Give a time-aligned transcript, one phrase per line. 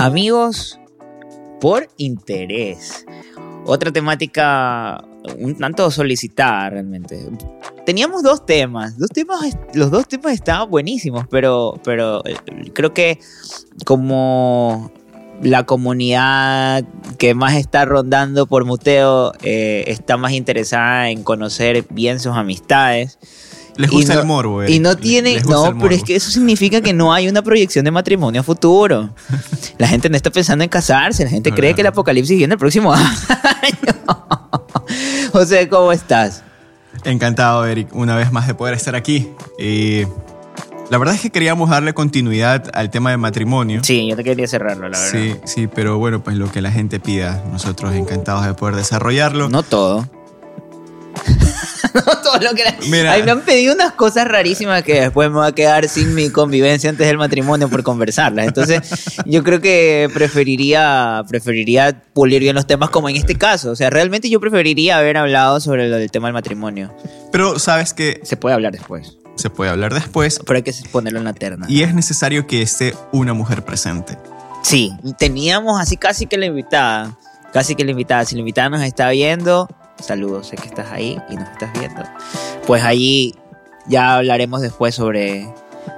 [0.00, 0.80] Amigos
[1.60, 3.04] por interés.
[3.66, 5.04] Otra temática
[5.38, 7.20] un tanto solicitada realmente.
[7.84, 8.94] Teníamos dos temas,
[9.74, 12.34] los dos temas estaban buenísimos, pero, pero eh,
[12.72, 13.18] creo que
[13.84, 14.90] como
[15.42, 16.82] la comunidad
[17.18, 23.18] que más está rondando por Muteo eh, está más interesada en conocer bien sus amistades
[23.80, 25.42] les gusta el morbo, Y no tienen.
[25.48, 29.10] No, pero es que eso significa que no hay una proyección de matrimonio a futuro.
[29.78, 31.24] La gente no está pensando en casarse.
[31.24, 33.04] La gente cree que el apocalipsis viene el próximo año.
[35.32, 36.42] José, ¿cómo estás?
[37.04, 39.28] Encantado, Eric, una vez más de poder estar aquí.
[39.58, 40.02] Y
[40.90, 43.80] la verdad es que queríamos darle continuidad al tema de matrimonio.
[43.84, 45.12] Sí, yo te quería cerrarlo, la verdad.
[45.12, 49.48] Sí, sí, pero bueno, pues lo que la gente pida, nosotros encantados de poder desarrollarlo.
[49.48, 50.08] No todo.
[52.22, 53.16] todo lo que Mira.
[53.24, 56.90] me han pedido unas cosas rarísimas que después me va a quedar sin mi convivencia
[56.90, 58.46] antes del matrimonio por conversarlas.
[58.46, 58.80] Entonces,
[59.24, 63.70] yo creo que preferiría, preferiría pulir bien los temas como en este caso.
[63.70, 66.94] O sea, realmente yo preferiría haber hablado sobre el tema del matrimonio.
[67.32, 68.20] Pero sabes que...
[68.22, 69.16] Se puede hablar después.
[69.36, 70.40] Se puede hablar después.
[70.44, 71.66] Pero hay que ponerlo en la terna.
[71.68, 74.18] Y es necesario que esté una mujer presente.
[74.62, 77.16] Sí, teníamos así casi que la invitada.
[77.52, 78.24] Casi que la invitada.
[78.24, 79.68] Si la invitada nos está viendo,
[80.02, 82.02] saludos, sé que estás ahí y nos estás viendo.
[82.66, 83.34] Pues ahí
[83.86, 85.48] ya hablaremos después sobre,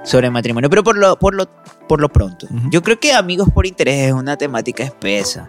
[0.03, 1.47] sobre matrimonio, pero por lo, por lo,
[1.87, 2.47] por lo pronto.
[2.71, 5.47] Yo creo que amigos por interés es una temática espesa.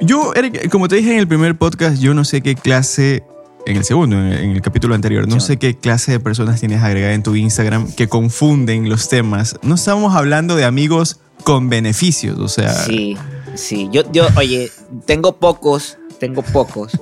[0.00, 3.24] Yo, Eric, como te dije en el primer podcast, yo no sé qué clase
[3.66, 5.28] en el segundo, en el, capítulo anterior.
[5.28, 9.56] No sé qué clase de personas tienes agregada en tu Instagram que confunden los temas.
[9.62, 12.72] No estamos hablando de amigos con beneficios, o sea.
[12.72, 13.16] Sí,
[13.54, 13.88] sí.
[13.92, 14.70] Yo, yo oye,
[15.04, 16.92] tengo pocos tengo pocos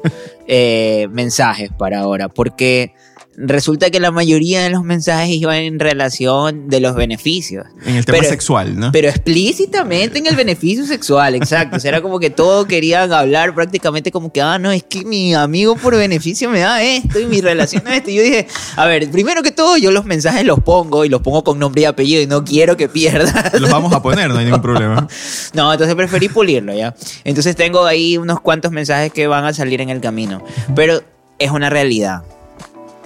[0.46, 2.94] eh, mensajes para ahora, porque
[3.36, 7.66] resulta que la mayoría de los mensajes iban en relación de los beneficios.
[7.84, 8.92] En el tema sexual, ¿no?
[8.92, 11.76] Pero explícitamente en el beneficio sexual, exacto.
[11.76, 15.04] O sea, era como que todos querían hablar prácticamente como que, ah, no, es que
[15.04, 18.10] mi amigo por beneficio me da esto y mi relación es esto.
[18.10, 21.20] Y yo dije, a ver, primero que todo, yo los mensajes los pongo y los
[21.20, 23.60] pongo con nombre y apellido y no quiero que pierdas.
[23.60, 25.06] Los vamos a poner, no hay ningún problema.
[25.52, 26.94] no, entonces preferí pulirlo, ¿ya?
[27.24, 30.42] Entonces tengo ahí unos cuantos mensajes que van a salir en el camino.
[30.74, 31.02] Pero
[31.38, 32.22] es una realidad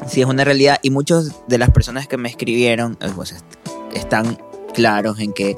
[0.07, 3.35] sí es una realidad y muchas de las personas que me escribieron eh, pues,
[3.95, 4.39] están
[4.75, 5.57] claros en que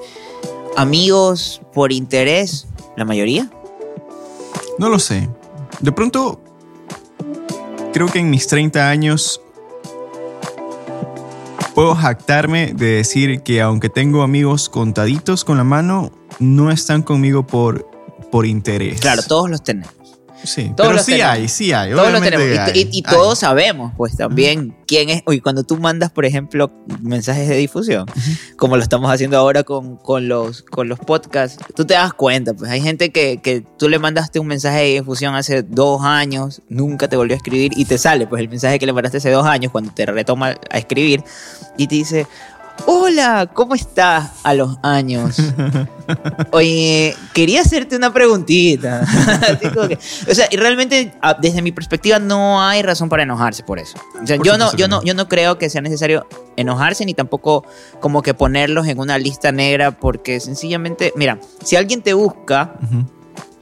[0.76, 2.66] amigos por interés,
[2.96, 3.50] la mayoría.
[4.78, 5.28] No lo sé.
[5.80, 6.40] De pronto,
[7.92, 9.40] creo que en mis 30 años
[11.74, 17.46] puedo jactarme de decir que aunque tengo amigos contaditos con la mano, no están conmigo
[17.46, 17.88] por,
[18.30, 19.00] por interés.
[19.00, 20.01] Claro, todos los tenemos.
[20.44, 21.92] Sí, pero sí hay, sí hay.
[21.92, 22.70] Todos lo tenemos.
[22.74, 25.22] y, todos sabemos, pues también, quién es.
[25.26, 26.70] Oye, cuando tú mandas, por ejemplo,
[27.00, 28.06] mensajes de difusión,
[28.56, 32.54] como lo estamos haciendo ahora con, con, los, con los podcasts, tú te das cuenta,
[32.54, 36.62] pues hay gente que, que tú le mandaste un mensaje de difusión hace dos años,
[36.68, 39.30] nunca te volvió a escribir y te sale, pues el mensaje que le mandaste hace
[39.30, 41.22] dos años, cuando te retoma a escribir,
[41.76, 42.26] y te dice,
[42.86, 45.36] Hola, ¿cómo estás a los años?
[46.50, 49.02] Oye, quería hacerte una preguntita.
[50.30, 53.98] o sea, y realmente desde mi perspectiva no hay razón para enojarse por eso.
[54.22, 57.64] O sea, yo no, yo no, yo no creo que sea necesario enojarse ni tampoco
[58.00, 62.74] como que ponerlos en una lista negra porque sencillamente, mira, si alguien te busca,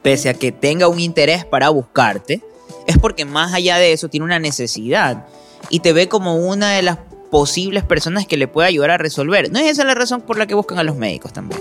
[0.03, 2.43] pese a que tenga un interés para buscarte,
[2.87, 5.27] es porque más allá de eso tiene una necesidad
[5.69, 6.99] y te ve como una de las
[7.31, 9.51] posibles personas que le pueda ayudar a resolver.
[9.51, 11.61] ¿No es esa la razón por la que buscan a los médicos también?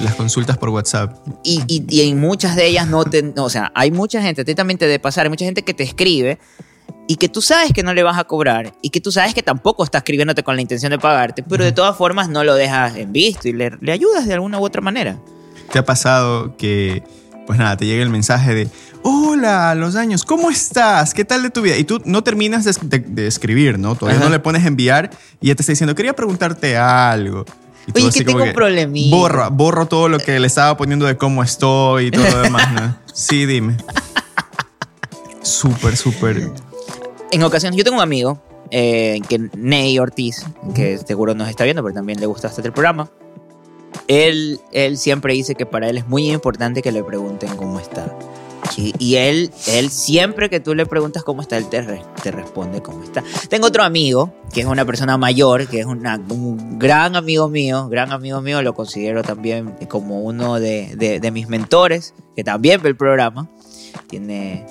[0.00, 1.16] Las consultas por WhatsApp.
[1.42, 3.32] Y, y, en muchas de ellas no te...
[3.36, 6.38] o sea, hay mucha gente, atentamente de pasar, hay mucha gente que te escribe
[7.08, 9.42] y que tú sabes que no le vas a cobrar y que tú sabes que
[9.42, 12.96] tampoco está escribiéndote con la intención de pagarte, pero de todas formas no lo dejas
[12.96, 15.18] en visto y le, le ayudas de alguna u otra manera.
[15.72, 17.02] ¿Te ha pasado que,
[17.46, 18.68] pues nada, te llega el mensaje de,
[19.02, 21.14] hola, los años, ¿cómo estás?
[21.14, 21.76] ¿Qué tal de tu vida?
[21.76, 23.94] Y tú no terminas de, escribir, ¿no?
[23.94, 25.10] Todavía no le pones enviar
[25.40, 27.44] y ya te está diciendo, quería preguntarte algo.
[27.94, 29.16] Oye, que tengo un problemita.
[29.16, 32.72] Borro, borro todo lo que le estaba poniendo de cómo estoy y todo lo demás,
[32.72, 32.96] ¿no?
[33.12, 33.76] Sí, dime.
[35.42, 36.50] Súper, súper.
[37.30, 41.82] En ocasiones, yo tengo un amigo, eh, que Ney Ortiz, que seguro nos está viendo,
[41.82, 43.10] pero también le gusta el programa.
[44.08, 48.16] él, él siempre dice que para él es muy importante que le pregunten cómo está.
[48.76, 52.30] Y, y él, él siempre que tú le preguntas cómo está, él te, re- te
[52.30, 53.22] responde cómo está.
[53.48, 57.88] Tengo otro amigo, que es una persona mayor, que es una- un gran amigo mío,
[57.88, 62.80] gran amigo mío, lo considero también como uno de, de- de mis mentores, que también
[62.80, 63.48] ve el programa.
[64.08, 64.64] Tiene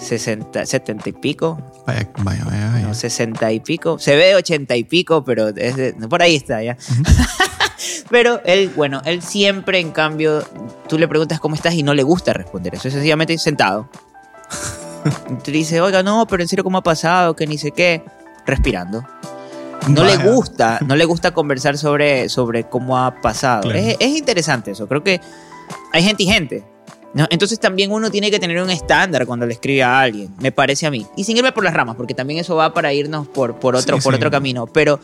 [0.00, 2.70] 60, 70 y pico, Vaya, vaya, vaya.
[2.72, 2.86] vaya.
[2.86, 3.98] no, 60 y pico.
[3.98, 6.76] Se ve 80 y pico, pero es de- por ahí está ya.
[8.10, 10.42] Pero él, bueno, él siempre, en cambio,
[10.88, 12.88] tú le preguntas cómo estás y no le gusta responder eso.
[12.88, 13.88] Es sencillamente sentado.
[15.46, 17.34] Le dices, oiga, no, pero en serio, ¿cómo ha pasado?
[17.34, 18.02] Que ni sé qué.
[18.46, 19.04] Respirando.
[19.88, 20.30] No le Vaya.
[20.30, 23.62] gusta, no le gusta conversar sobre, sobre cómo ha pasado.
[23.62, 23.78] Claro.
[23.78, 24.86] Es, es interesante eso.
[24.86, 25.20] Creo que
[25.92, 26.64] hay gente y gente.
[27.14, 27.26] ¿No?
[27.30, 30.86] Entonces también uno tiene que tener un estándar cuando le escribe a alguien, me parece
[30.86, 31.06] a mí.
[31.16, 33.98] Y sin irme por las ramas, porque también eso va para irnos por, por, otro,
[33.98, 34.16] Sí, por sí.
[34.16, 34.66] otro camino.
[34.66, 35.00] Pero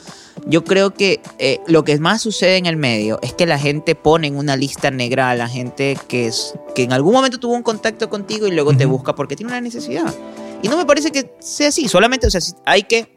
[0.46, 3.94] yo creo que eh, lo que más sucede en el medio es que la gente
[3.94, 7.54] pone en una lista negra a la gente que, es, que en algún momento tuvo
[7.54, 10.14] un contacto contigo y luego te busca porque tiene una necesidad.
[10.62, 13.14] Y no me parece que sea así, solamente, o sea, hay que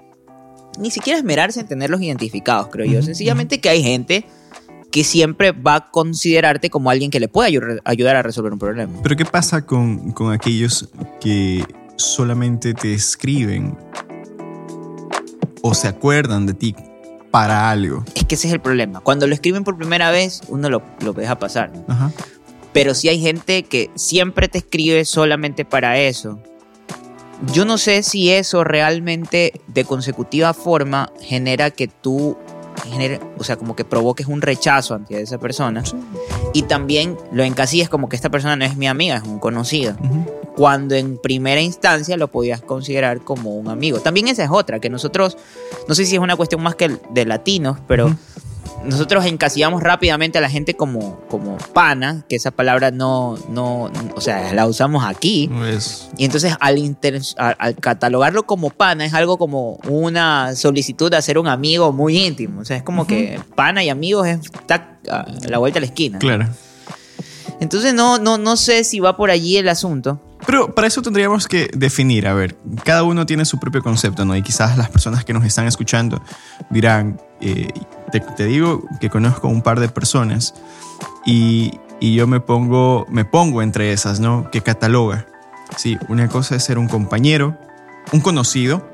[0.79, 3.01] ni siquiera esmerarse en tenerlos identificados, creo yo.
[3.01, 4.25] Sencillamente que hay gente
[4.91, 8.59] que siempre va a considerarte como alguien que le puede ayu- ayudar a resolver un
[8.59, 8.91] problema.
[9.01, 10.89] Pero ¿qué pasa con, con aquellos
[11.19, 11.65] que
[11.95, 13.77] solamente te escriben
[15.61, 16.75] o se acuerdan de ti
[17.31, 18.03] para algo?
[18.15, 18.99] Es que ese es el problema.
[18.99, 21.71] Cuando lo escriben por primera vez, uno lo, lo deja pasar.
[21.87, 22.11] Ajá.
[22.73, 26.39] Pero si hay gente que siempre te escribe solamente para eso.
[27.53, 32.37] Yo no sé si eso realmente de consecutiva forma genera que tú,
[32.85, 35.83] genere- o sea, como que provoques un rechazo ante esa persona.
[36.53, 39.95] Y también lo encasillas como que esta persona no es mi amiga, es un conocido.
[40.55, 43.99] Cuando en primera instancia lo podías considerar como un amigo.
[43.99, 45.37] También esa es otra, que nosotros,
[45.87, 48.15] no sé si es una cuestión más que de latinos, pero.
[48.85, 54.21] Nosotros encasillamos rápidamente a la gente como, como pana, que esa palabra no, no, o
[54.21, 55.49] sea, la usamos aquí.
[55.67, 61.11] Es- Y entonces al, inter- al, al catalogarlo como pana es algo como una solicitud
[61.11, 62.61] de hacer un amigo muy íntimo.
[62.61, 65.87] O sea, es como que pana y amigos es está a la vuelta de la
[65.87, 66.19] esquina.
[66.19, 66.47] claro.
[67.59, 70.19] Entonces no, no, no sé si va por allí el asunto.
[70.47, 74.35] Pero para eso tendríamos que definir, a ver, cada uno tiene su propio concepto, ¿no?
[74.35, 76.23] Y quizás las personas que nos están escuchando
[76.71, 77.67] dirán, eh,
[78.11, 80.53] te, te digo que conozco un par de personas
[81.25, 84.49] y, y yo me pongo, me pongo entre esas, ¿no?
[84.51, 85.27] Que cataloga.
[85.77, 87.57] Sí, una cosa es ser un compañero,
[88.11, 88.85] un conocido,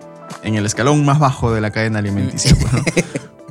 [0.44, 2.84] en el escalón más bajo de la cadena alimenticia, pues, ¿no?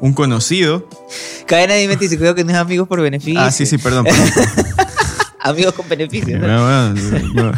[0.00, 0.86] Un conocido.
[1.46, 3.40] Cadena de alimenticio, creo que no es amigos por beneficio.
[3.40, 4.04] Ah, sí, sí, perdón.
[4.04, 4.28] perdón.
[5.40, 6.38] Amigos con beneficio.
[6.38, 6.46] ¿no?
[6.46, 6.94] Bueno,
[7.32, 7.52] bueno,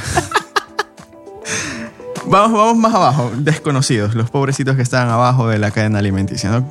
[2.26, 6.70] vamos, vamos más abajo, desconocidos, los pobrecitos que están abajo de la cadena alimenticia, ¿no?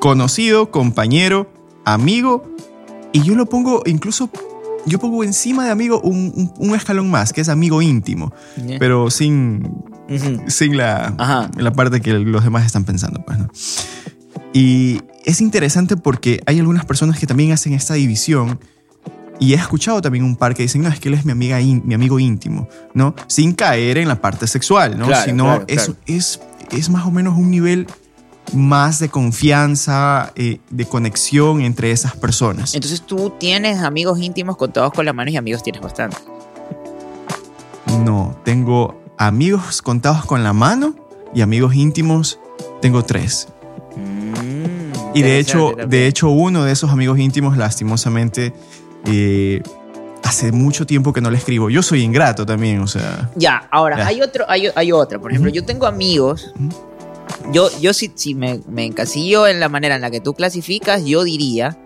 [0.00, 1.50] Conocido, compañero,
[1.84, 2.44] amigo,
[3.12, 4.30] y yo lo pongo incluso,
[4.84, 8.32] yo pongo encima de amigo un, un- un escalón más, que es amigo íntimo,
[8.78, 9.68] pero sin,
[10.48, 11.50] sin la, Ajá.
[11.56, 13.48] la parte que los demás están pensando, pues, ¿no?
[14.52, 18.58] Y es interesante porque hay algunas personas que también hacen esta división
[19.38, 21.58] y he escuchado también un par que dicen, no, es que él es mi, amiga
[21.58, 23.14] mi amigo íntimo, ¿no?
[23.26, 25.06] Sin caer en la parte sexual, ¿no?
[25.06, 25.96] Claro, Sino claro, es, claro.
[26.06, 26.40] Es,
[26.70, 27.86] es más o menos un nivel
[28.52, 32.74] más de confianza, eh, de conexión entre esas personas.
[32.74, 36.16] Entonces tú tienes amigos íntimos contados con las manos y amigos tienes bastante.
[38.04, 40.94] No, tengo amigos contados con la mano
[41.34, 42.38] y amigos íntimos
[42.80, 43.48] tengo tres.
[43.96, 45.90] Mm, Y de hecho, también.
[45.90, 48.52] de hecho, uno de esos amigos íntimos, lastimosamente,
[49.06, 49.62] eh,
[50.22, 51.70] hace mucho tiempo que no le escribo.
[51.70, 53.30] Yo soy ingrato también, o sea.
[53.36, 54.06] Ya, ahora, Ya.
[54.08, 55.18] hay otro, hay, hay otra.
[55.18, 55.56] Por ejemplo, Ujú.
[55.56, 56.52] yo tengo amigos.
[57.52, 61.04] Yo, yo si, si me, me encasillo en la manera en la que tú clasificas,
[61.04, 61.76] yo diría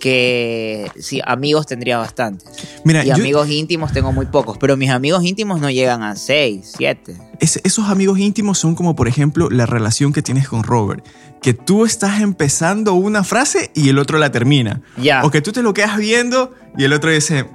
[0.00, 2.46] que sí, amigos tendría bastantes.
[2.84, 6.14] Mira, Y yo- amigos íntimos tengo muy pocos, pero mis amigos íntimos no llegan a
[6.16, 7.16] 6, 7.
[7.40, 11.04] es- esos amigos íntimos son como, por ejemplo, la relación que tienes con Robert.
[11.40, 14.82] Que tú estás empezando una frase y el otro la termina.
[14.98, 15.24] Ya.
[15.24, 17.46] O que tú te lo quedas viendo y el otro dice.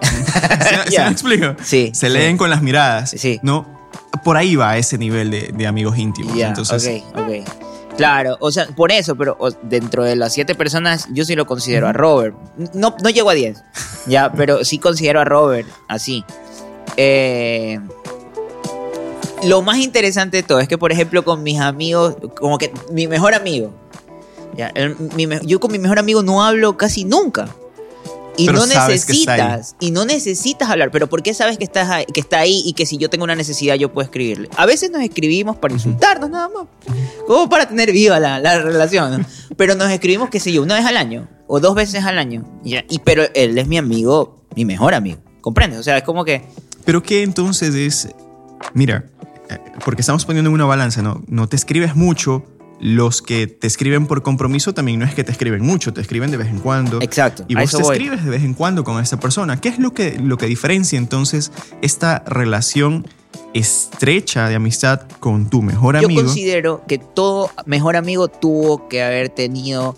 [0.02, 1.04] ¿Se, se Ya.
[1.06, 1.54] me explico?
[1.62, 2.12] Sí, Se sí.
[2.12, 3.10] leen con las miradas.
[3.16, 3.38] Sí.
[3.42, 3.83] ¿No?
[4.22, 6.34] Por ahí va ese nivel de, de amigos íntimos.
[6.36, 7.48] Ya, Entonces, ok, ok.
[7.96, 11.86] Claro, o sea, por eso, pero dentro de las siete personas, yo sí lo considero
[11.86, 12.34] a Robert.
[12.74, 13.62] No, no llego a 10,
[14.06, 16.24] ya, pero sí considero a Robert así.
[16.96, 17.78] Eh,
[19.44, 23.06] lo más interesante de todo es que, por ejemplo, con mis amigos, como que mi
[23.06, 23.70] mejor amigo,
[24.56, 27.48] ya, el- mi me- yo con mi mejor amigo no hablo casi nunca.
[28.36, 31.88] Y Pero no que necesitas, y no necesitas hablar, pero ¿por qué sabes que, estás
[31.90, 34.48] ahí- que está ahí y que si yo tengo una necesidad yo puedo escribirle?
[34.56, 36.66] A veces nos escribimos para insultarnos nada más,
[37.26, 39.26] como para tener viva la, la relación, ¿no?
[39.56, 41.28] pero nos escribimos, qué sé yo, una vez al año.
[41.46, 42.44] o dos veces al año.
[42.64, 45.18] Y, pero él es mi amigo, mi mejor amigo.
[45.40, 45.78] ¿Comprendes?
[45.78, 46.42] O sea, es como que...
[46.84, 48.08] Pero ¿qué entonces es?
[48.72, 49.04] Mira,
[49.50, 51.22] eh, porque estamos poniendo en una balanza, ¿no?
[51.28, 52.44] No te escribes mucho,
[52.86, 56.30] los que te escriben por compromiso también no es que te escriben mucho, te escriben
[56.30, 57.00] de vez en cuando.
[57.00, 57.42] Exacto.
[57.48, 57.96] Y vos te voy.
[57.96, 59.58] escribes de vez en cuando con esta persona.
[59.58, 61.50] ¿Qué es lo que, lo que diferencia entonces
[61.80, 63.06] esta relación
[63.54, 66.24] estrecha de amistad con tu mejor Yo amigo?
[66.24, 69.96] considero que todo mejor amigo tuvo que haber tenido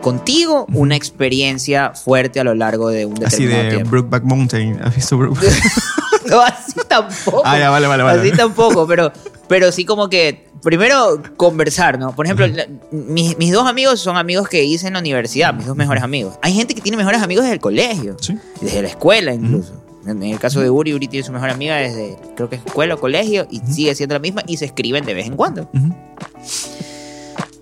[0.00, 3.90] contigo una experiencia fuerte a lo largo de un Así determinado de tiempo.
[3.90, 4.80] Brookback Mountain.
[4.82, 5.38] ¿Has visto Brook-
[6.26, 7.42] no, así tampoco.
[7.44, 8.20] Ah, ya, vale, vale, vale.
[8.20, 9.12] Así tampoco, pero,
[9.48, 12.14] pero sí como que primero conversar, ¿no?
[12.14, 12.46] Por ejemplo,
[12.90, 16.34] mis, mis dos amigos son amigos que hice en la universidad, mis dos mejores amigos.
[16.42, 18.36] Hay gente que tiene mejores amigos desde el colegio, Sí.
[18.60, 19.82] desde la escuela incluso.
[20.06, 22.98] En el caso de Uri, Uri tiene su mejor amiga desde, creo que escuela o
[22.98, 25.68] colegio, y sigue siendo la misma, y se escriben de vez en cuando.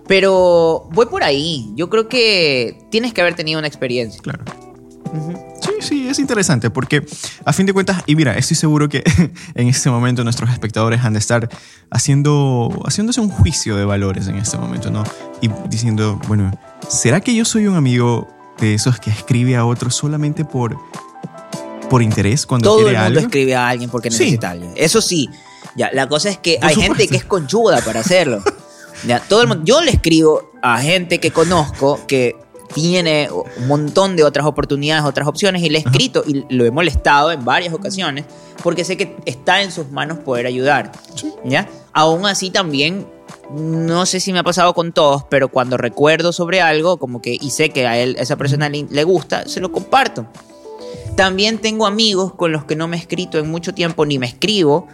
[0.07, 1.73] Pero voy por ahí.
[1.75, 4.21] Yo creo que tienes que haber tenido una experiencia.
[4.23, 4.45] Claro.
[5.56, 5.56] Sí,
[5.87, 7.05] sí, es interesante porque
[7.45, 9.03] a fin de cuentas, y mira, estoy seguro que
[9.55, 11.49] en este momento nuestros espectadores han de estar
[11.91, 15.05] haciendo, haciéndose un juicio de valores en este momento, ¿no?
[15.41, 16.51] Y diciendo, bueno,
[16.89, 18.29] ¿será que yo soy un amigo
[18.59, 20.77] de esos que escribe a otros solamente por,
[21.89, 23.21] por interés cuando Todo el mundo algo?
[23.21, 24.19] escribe a alguien porque Sí.
[24.25, 24.73] necesita a alguien.
[24.77, 25.29] Eso sí.
[25.77, 28.43] Ya, la cosa es que Por hay gente que es conchuda para hacerlo.
[29.07, 32.35] Ya, todo el mundo, yo le escribo a gente que conozco que
[32.77, 36.71] tiene un montón de otras oportunidades, otras opciones, y le he escrito y lo he
[36.71, 38.27] molestado en varias ocasiones
[38.63, 40.93] porque sé que está en sus manos poder ayudar.
[41.43, 41.67] ¿ya?
[41.95, 43.07] Aún así también,
[43.51, 47.39] no sé si me ha pasado con todos, pero cuando recuerdo sobre algo, como que,
[47.41, 50.27] y sé que a él, a esa persona le, le gusta, se lo comparto.
[51.17, 54.27] También tengo amigos con los que no me he escrito en mucho tiempo, ni me
[54.27, 54.87] escribo,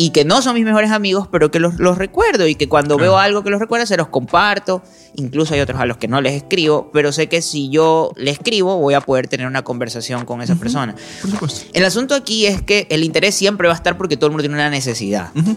[0.00, 2.96] y que no son mis mejores amigos, pero que los, los recuerdo y que cuando
[2.96, 3.10] Claro.
[3.10, 4.80] veo algo que los recuerda se los comparto.
[5.16, 8.30] Incluso hay otros a los que no les escribo, pero sé que si yo le
[8.30, 10.94] escribo voy a poder tener una conversación con esa persona.
[11.20, 11.66] Por supuesto.
[11.72, 14.42] El asunto aquí es que el interés siempre va a estar porque todo el mundo
[14.42, 15.30] tiene una necesidad.
[15.34, 15.56] Ujú.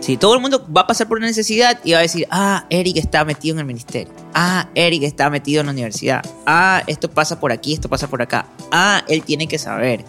[0.00, 2.66] Si todo el mundo va a pasar por una necesidad y va a decir, ah,
[2.70, 4.12] Eric está metido en el ministerio.
[4.34, 6.22] Ah, Eric está metido en la universidad.
[6.44, 8.46] Ah, esto pasa por aquí, esto pasa por acá.
[8.72, 10.04] Ah, él tiene que saber.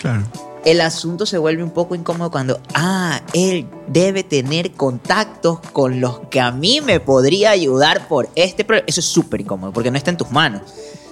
[0.00, 0.22] Claro.
[0.64, 6.20] El asunto se vuelve un poco incómodo cuando, ah, él debe tener contactos con los
[6.28, 8.86] que a mí me podría ayudar por este problema.
[8.86, 10.62] Eso es súper incómodo porque no está en tus manos.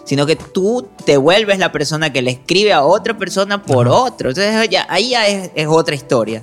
[0.04, 4.30] Sino que tú te vuelves la persona que le escribe a otra persona por otro.
[4.30, 6.42] Entonces ya, ahí ya es, es otra historia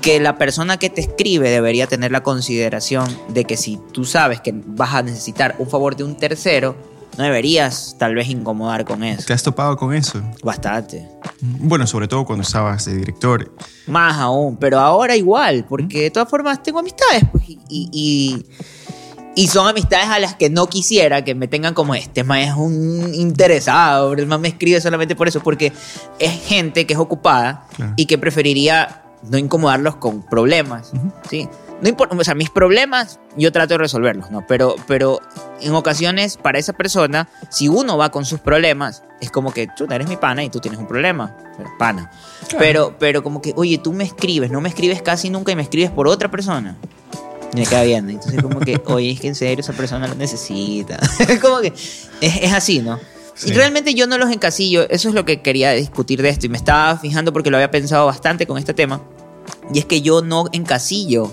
[0.00, 4.40] que la persona que te escribe debería tener la consideración de que si tú sabes
[4.40, 6.74] que vas a necesitar un favor de un tercero,
[7.18, 9.26] no deberías tal vez incomodar con eso.
[9.26, 10.22] ¿Te has topado con eso?
[10.42, 11.08] Bastante.
[11.40, 13.54] Bueno, sobre todo cuando estabas de director.
[13.86, 18.46] Más aún, pero ahora igual, porque de todas formas tengo amistades pues, y, y,
[19.34, 22.54] y son amistades a las que no quisiera que me tengan como este más es
[22.54, 25.72] un interesado, el más me escribe solamente por eso, porque
[26.18, 27.92] es gente que es ocupada Claro.
[27.96, 30.92] y que preferiría no incomodarlos con problemas,
[31.28, 31.46] ¿sí?
[31.82, 34.46] No importa, o sea, mis problemas yo trato de resolverlos, ¿no?
[34.46, 35.20] Pero, pero
[35.60, 39.86] en ocasiones para esa persona, si uno va con sus problemas, es como que tú
[39.90, 41.36] eres mi pana y tú tienes un problema,
[41.78, 42.10] pana.
[42.58, 45.62] Pero, pero como que, oye, tú me escribes, no me escribes casi nunca y me
[45.62, 46.76] escribes por otra persona.
[47.52, 48.10] Y me queda bien.
[48.10, 50.98] Entonces como que, oye, es que en serio esa persona lo necesita.
[51.40, 52.98] como que es, es así, ¿no?
[53.34, 53.50] Sí.
[53.50, 54.88] Y realmente yo no los encasillo.
[54.90, 56.46] Eso es lo que quería discutir de esto.
[56.46, 59.00] Y me estaba fijando porque lo había pensado bastante con este tema.
[59.72, 61.32] Y es que yo no encasillo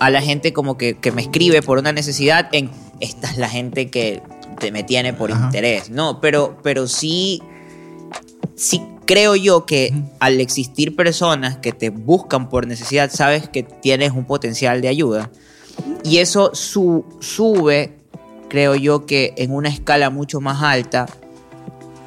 [0.00, 3.48] a la gente como que, que me escribe por una necesidad en esta es la
[3.48, 4.22] gente que
[4.58, 5.44] te, me tiene por Ajá.
[5.46, 5.90] interés.
[5.90, 7.42] No, pero, pero sí,
[8.56, 14.12] sí creo yo que al existir personas que te buscan por necesidad, sabes que tienes
[14.12, 15.30] un potencial de ayuda.
[16.04, 17.94] Y eso su- sube,
[18.48, 21.06] creo yo, que en una escala mucho más alta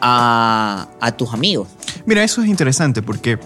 [0.02, 1.68] a, a tus amigos.
[2.06, 3.38] Mira, eso es interesante porque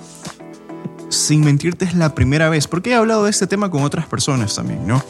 [1.10, 4.56] sin mentirte es la primera vez, porque he hablado de este tema con otras personas
[4.56, 5.04] también, ¿no?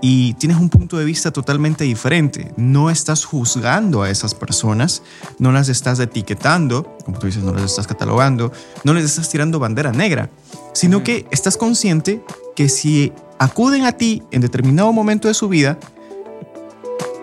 [0.00, 2.52] Y tienes un punto de vista totalmente diferente.
[2.56, 5.02] No estás juzgando a esas personas,
[5.38, 9.58] no las estás etiquetando, como tú dices, no las estás catalogando, no les estás tirando
[9.58, 10.30] bandera negra,
[10.72, 12.22] sino que estás consciente
[12.54, 15.78] que si acuden a ti en determinado momento de su vida,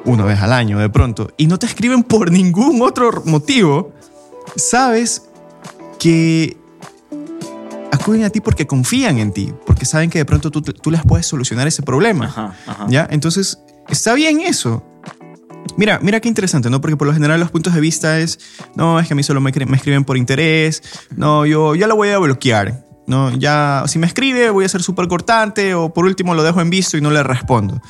[0.05, 3.91] una vez al año de pronto, y no te escriben por ningún otro motivo,
[4.55, 5.23] sabes
[5.99, 6.57] que
[8.01, 11.01] acuden a ti porque confían en ti, porque saben que de pronto tú, tú les
[11.03, 12.25] puedes solucionar ese problema.
[12.25, 12.86] Ajá, ajá.
[12.89, 13.08] ¿Ya?
[13.10, 14.84] Entonces, está bien eso.
[15.77, 16.81] Mira, mira qué interesante, ¿no?
[16.81, 18.39] Porque por lo general los puntos de vista es,
[18.75, 20.81] no, es que a mí solo me, me escriben por interés,
[21.15, 24.84] no, yo ya lo voy a bloquear, no, ya, si me escribe voy a ser
[24.84, 27.81] súper cortante o por último lo dejo en visto y no le respondo.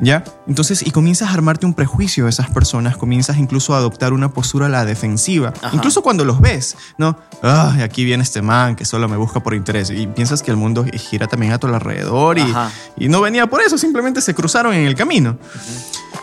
[0.00, 0.22] ¿Ya?
[0.46, 4.32] Entonces, y comienzas a armarte un prejuicio de esas personas, comienzas incluso a adoptar una
[4.32, 5.74] postura a la defensiva, Ajá.
[5.74, 7.18] incluso cuando los ves, ¿no?
[7.42, 9.90] Ay, aquí viene este man que solo me busca por interés.
[9.90, 12.54] Y piensas que el mundo gira también a tu alrededor y,
[12.96, 15.36] y no venía por eso, simplemente se cruzaron en el camino.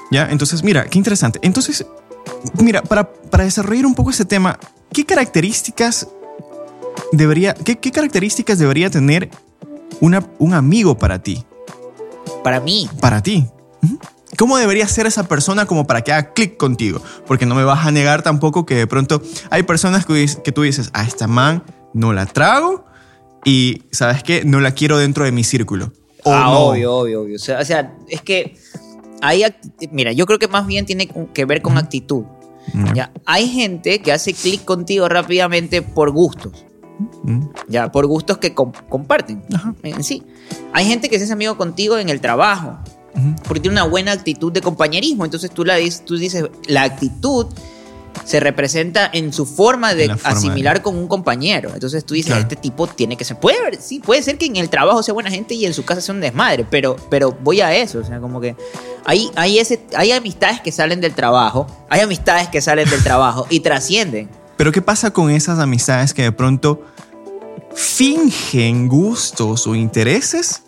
[0.10, 0.28] ¿Ya?
[0.30, 1.40] Entonces, mira, qué interesante.
[1.42, 1.86] Entonces,
[2.62, 4.58] mira, para, para desarrollar un poco ese tema,
[4.94, 6.08] ¿qué características
[7.12, 9.30] debería, qué, qué características debería tener
[10.00, 11.44] una, un amigo para ti?
[12.44, 13.46] Para mí, Para ti.
[14.38, 17.02] ¿Cómo debería ser esa persona como para que haga clic contigo?
[17.26, 20.64] Porque no me vas a negar tampoco que de pronto hay personas que, que tú
[20.64, 22.86] dices, a esta man no la trago
[23.46, 24.44] y, ¿sabes qué?
[24.44, 25.94] No la quiero dentro de mi círculo.
[26.24, 26.60] O ah, no.
[26.60, 27.36] obvio, obvio, obvio.
[27.36, 28.58] O sea, o sea, es que
[29.22, 29.44] hay,
[29.92, 32.26] mira, yo creo que más bien tiene que ver con actitud.
[32.74, 32.94] Ya.
[32.94, 36.65] Ya, hay gente que hace clic contigo rápidamente por gustos.
[37.24, 37.42] Mm.
[37.68, 39.74] Ya, por gustos que com- comparten Ajá.
[39.84, 40.24] en sí.
[40.74, 42.78] Hay gente que se hace amigo contigo en el trabajo,
[43.16, 43.36] Ujú.
[43.48, 45.26] porque tiene una buena actitud de compañerismo.
[45.26, 47.48] Entonces tú, la dices, tú dices, la actitud
[48.24, 51.72] se representa en su forma de forma asimilar con un compañero.
[51.74, 52.44] Entonces tú dices, Claro.
[52.44, 53.38] este tipo tiene que ser.
[53.40, 55.84] Puede, haber- sí, puede ser que en el trabajo sea buena gente y en su
[55.84, 58.00] casa sea un desmadre, pero, pero voy a eso.
[58.00, 58.56] O sea, como que
[59.06, 63.46] hay, hay, ese, hay amistades que salen del trabajo, hay amistades que salen del trabajo
[63.50, 64.30] y trascienden.
[64.58, 66.84] Pero ¿qué pasa con esas amistades que de pronto
[67.74, 70.62] fingen gustos o intereses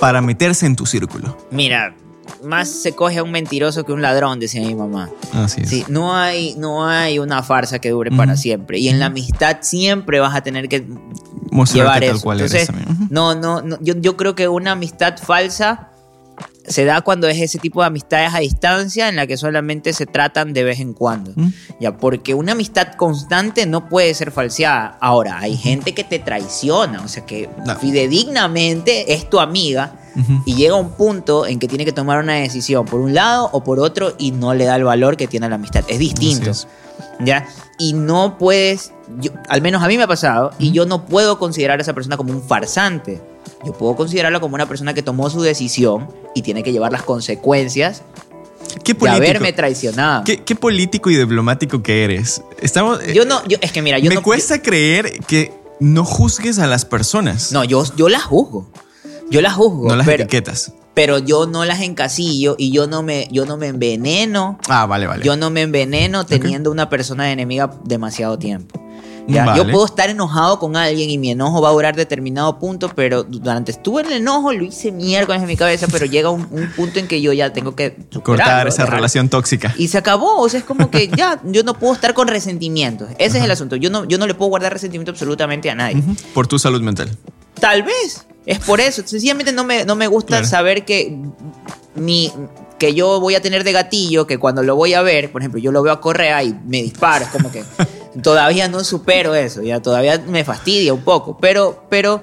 [0.00, 1.36] para meterse en tu círculo?
[1.50, 1.94] Mira,
[2.42, 5.10] más se coge a un mentiroso que un ladrón, decía mi mamá.
[5.32, 5.68] Así es.
[5.70, 8.78] Sí, no hay, no hay una farsa que dure para siempre.
[8.78, 10.84] Y en la amistad siempre vas a tener que
[11.50, 12.24] Mostrarte llevar tal eso.
[12.24, 12.90] cual Entonces, eres también.
[12.90, 13.06] Ujú.
[13.10, 15.91] no, no, no, yo, yo creo que una amistad falsa
[16.66, 20.06] se da cuando es ese tipo de amistades a distancia en la que solamente se
[20.06, 21.32] tratan de vez en cuando.
[21.34, 21.48] Mm.
[21.80, 24.96] Ya, porque una amistad constante no puede ser falseada.
[25.00, 27.76] Ahora, hay gente que te traiciona, o sea, que No.
[27.76, 29.94] fidedignamente es tu amiga
[30.44, 33.64] y llega un punto en que tiene que tomar una decisión por un lado o
[33.64, 35.84] por otro y no le da el valor que tiene la amistad.
[35.88, 36.52] Es distinto.
[37.20, 37.46] ¿Ya?
[37.78, 41.38] Y no puedes, yo- al menos a mí me ha pasado, y yo no puedo
[41.38, 43.20] considerar a esa persona como un farsante.
[43.64, 47.02] Yo puedo considerarla como una persona que tomó su decisión y tiene que llevar las
[47.02, 48.02] consecuencias
[48.84, 50.24] ¿Qué de haberme traicionado.
[50.24, 52.42] ¿Qué, qué político y diplomático que eres?
[52.60, 54.22] Estamos, eh, Yo no, yo, es que mira, yo me no.
[54.22, 57.52] cuesta creer que no juzgues a las personas.
[57.52, 58.70] No, yo, yo las juzgo.
[59.30, 59.88] Yo las juzgo.
[59.88, 60.72] No las pero, etiquetas.
[60.94, 64.58] pero yo no las encasillo y yo no me, yo no me enveneno.
[64.68, 65.24] Ah, vale, vale.
[65.24, 68.81] Yo no me enveneno teniendo una persona de enemiga demasiado tiempo.
[69.28, 69.58] Ya, Vale.
[69.64, 73.22] Yo puedo estar enojado con alguien y mi enojo va a durar determinado punto, pero
[73.22, 76.72] durante estuve en el enojo, lo hice miércoles en mi cabeza, pero llega un, un
[76.74, 79.74] punto en que yo ya tengo que Cortar esa relación tóxica.
[79.78, 83.08] Y se acabó, o sea, es como que ya, yo no puedo estar con resentimientos.
[83.18, 83.76] Ese es el asunto.
[83.76, 86.02] Yo no, yo no le puedo guardar resentimiento absolutamente a nadie.
[86.34, 87.16] Por tu salud mental.
[87.60, 88.26] Tal vez.
[88.44, 89.02] Es por eso.
[89.06, 90.46] Sencillamente no me, no me gusta Claro.
[90.46, 91.16] saber que
[91.94, 92.32] mi
[92.78, 95.60] que yo voy a tener de gatillo, que cuando lo voy a ver, por ejemplo,
[95.60, 97.62] yo lo veo a Correa y me disparo, es como que
[98.22, 102.22] todavía no supero eso, ya todavía me fastidia un poco, pero, pero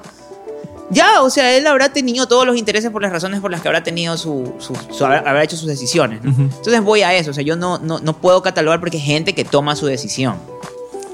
[0.92, 3.68] ya, o sea, él habrá tenido todos los intereses por las razones por las que
[3.68, 6.20] habrá tenido su, su- su- habrá hecho sus decisiones.
[6.24, 9.34] Entonces voy a eso, o sea, yo no, no, no puedo catalogar porque hay gente
[9.34, 10.36] que toma su decisión.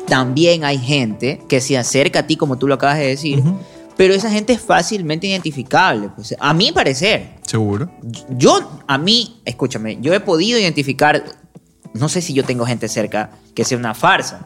[0.07, 3.43] También hay gente que se acerca a ti, como tú lo acabas de decir,
[3.97, 6.09] pero esa gente es fácilmente identificable.
[6.15, 7.89] Pues, a mi parecer, Seguro.
[8.29, 11.23] yo, a mí, escúchame, yo he podido identificar,
[11.95, 14.45] no sé si yo tengo gente cerca que sea una farsa.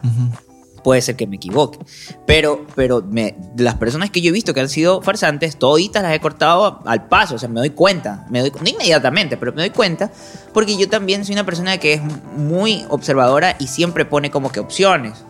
[0.84, 1.78] Puede ser que me equivoque.
[2.26, 6.14] Pero, pero me, las personas que yo he visto que han sido farsantes, toditas las
[6.14, 7.34] he cortado al paso.
[7.34, 8.26] O sea, me doy cuenta.
[8.30, 10.10] Me doy, no inmediatamente, pero me doy cuenta.
[10.54, 12.02] Porque yo también soy una persona que es
[12.36, 15.24] muy observadora y siempre pone como que opciones.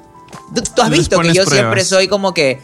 [0.54, 1.52] Tú, tú has Les visto que yo pruebas.
[1.52, 2.60] siempre soy como que,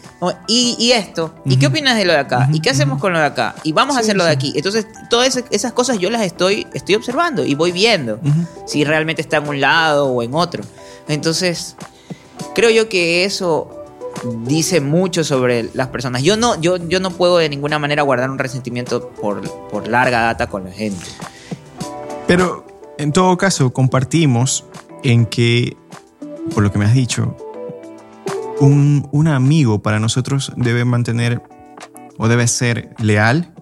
[0.49, 1.35] ¿y, y esto?
[1.45, 2.49] ¿Y qué opinas de lo de acá?
[2.53, 3.55] ¿Y qué hacemos con lo de acá?
[3.63, 4.37] Y vamos a hacer lo de sí.
[4.37, 4.53] aquí.
[4.57, 8.19] Entonces, todas esas- cosas yo las estoy, estoy observando y voy viendo
[8.67, 10.63] si realmente está en un lado o en otro.
[11.09, 11.77] Entonces,
[12.55, 13.71] creo yo que eso
[14.45, 16.23] dice mucho sobre las personas.
[16.23, 20.23] Yo no, yo, yo no puedo de ninguna manera guardar un resentimiento por, por larga
[20.23, 21.05] data con la gente.
[22.27, 22.67] Pero
[22.99, 24.65] en todo caso, compartimos
[25.05, 25.77] en que,
[26.55, 27.37] por lo que me has dicho,
[28.61, 31.43] un, un amigo para nosotros debe mantener
[32.19, 33.53] o debe ser leal.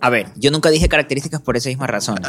[0.00, 2.20] A ver, yo nunca dije características por esa misma razón.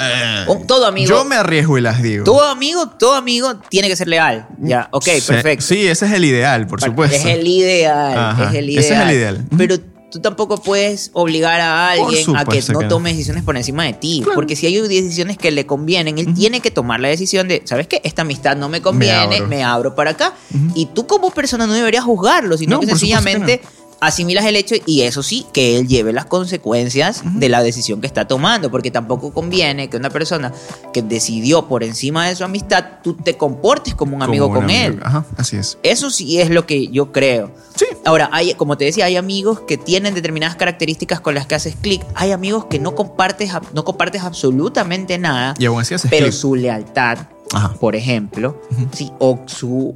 [0.47, 1.09] Un- todo amigo.
[1.09, 2.23] Yo me arriesgo y las digo.
[2.23, 4.47] Todo amigo, todo amigo tiene que ser leal.
[4.59, 5.65] Ya, ok, Sí, perfecto.
[5.65, 7.15] Sí, ese es el ideal, por supuesto.
[7.15, 9.01] Es el ideal, Ajá, es el ese ideal.
[9.01, 9.45] es el ideal.
[9.57, 9.75] Pero
[10.15, 13.91] tú tampoco puedes obligar a alguien a que no que tome decisiones por encima de
[13.91, 14.21] ti.
[14.23, 14.35] Claro.
[14.35, 17.87] Porque si hay decisiones que le convienen, él tiene que tomar la decisión de, ¿sabes
[17.87, 17.99] qué?
[18.05, 19.47] Esta amistad no me conviene, abro.
[19.47, 20.33] me abro, para acá.
[20.73, 23.61] Y tú como persona no deberías juzgarlo, sino No, que sencillamente
[23.99, 28.07] asimilas el hecho y eso sí, que él lleve las consecuencias de la decisión que
[28.07, 30.51] está tomando, porque tampoco conviene que una persona
[30.93, 34.63] que decidió por encima de su amistad, tú te comportes como un amigo un con
[34.65, 34.79] amigo.
[34.95, 34.99] él.
[35.03, 35.77] Ajá, así es.
[35.83, 37.51] Eso sí es lo que yo creo.
[37.75, 37.85] Sí.
[38.05, 41.75] Ahora, hay, como te decía, hay amigos que tienen determinadas características con las que haces
[41.75, 42.01] clic.
[42.15, 46.55] Hay amigos que no compartes, no compartes absolutamente nada, Y aún así haces pero su
[46.55, 47.17] lealtad,
[47.53, 47.73] Ajá.
[47.79, 48.61] por ejemplo,
[48.93, 49.93] sí, o su,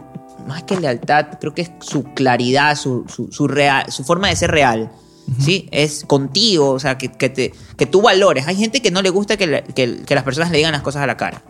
[0.48, 4.36] más que lealtad, creo que es su claridad, su, su, su real, su forma de
[4.36, 4.92] ser real.
[5.40, 5.68] ¿Sí?
[5.72, 8.48] Es contigo, o sea, que, que, te, que tú valores.
[8.48, 11.04] Hay gente que no le gusta que, que- que las personas le digan las cosas
[11.04, 11.44] a la cara.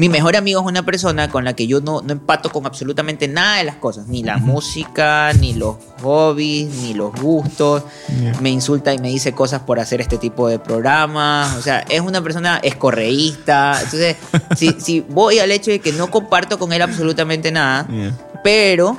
[0.00, 3.28] Mi mejor amigo es una persona con la que yo no, no empato con absolutamente
[3.28, 7.82] nada de las cosas, ni la música, ni los hobbies, ni los gustos.
[8.18, 8.32] Yeah.
[8.40, 11.54] Me insulta y me dice cosas por hacer este tipo de programas.
[11.54, 13.74] O sea, es una persona escorreísta.
[13.74, 14.16] Entonces,
[14.56, 18.16] si, si voy al hecho de que no comparto con él absolutamente nada, Yeah.
[18.42, 18.96] pero,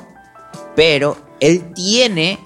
[0.76, 2.38] pero él tiene,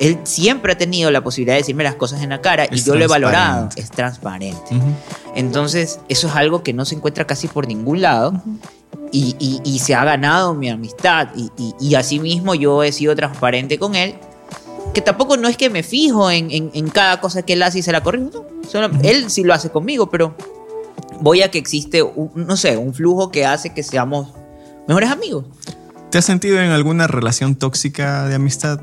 [0.00, 2.84] él siempre ha tenido la posibilidad de decirme las cosas en la cara y Es
[2.84, 3.68] yo lo he valorado.
[3.76, 4.74] Es transparente.
[4.74, 4.84] Ujú.
[5.34, 8.32] Entonces, eso es algo que no se encuentra casi por ningún lado.
[9.12, 11.28] Y, y- y se ha ganado mi amistad.
[11.36, 14.14] Y, y, y asimismo yo he sido transparente con él.
[14.92, 17.78] Que tampoco no es que me fijo en, en- en cada cosa que él hace
[17.78, 18.30] y se la corrijo.
[18.32, 18.68] no.
[18.68, 20.34] Solo- Él sí lo hace conmigo, pero
[21.20, 24.32] voy a que existe, un- no sé, un flujo que hace que seamos
[24.88, 25.44] mejores amigos.
[26.10, 28.80] ¿Te has sentido en alguna relación tóxica de amistad?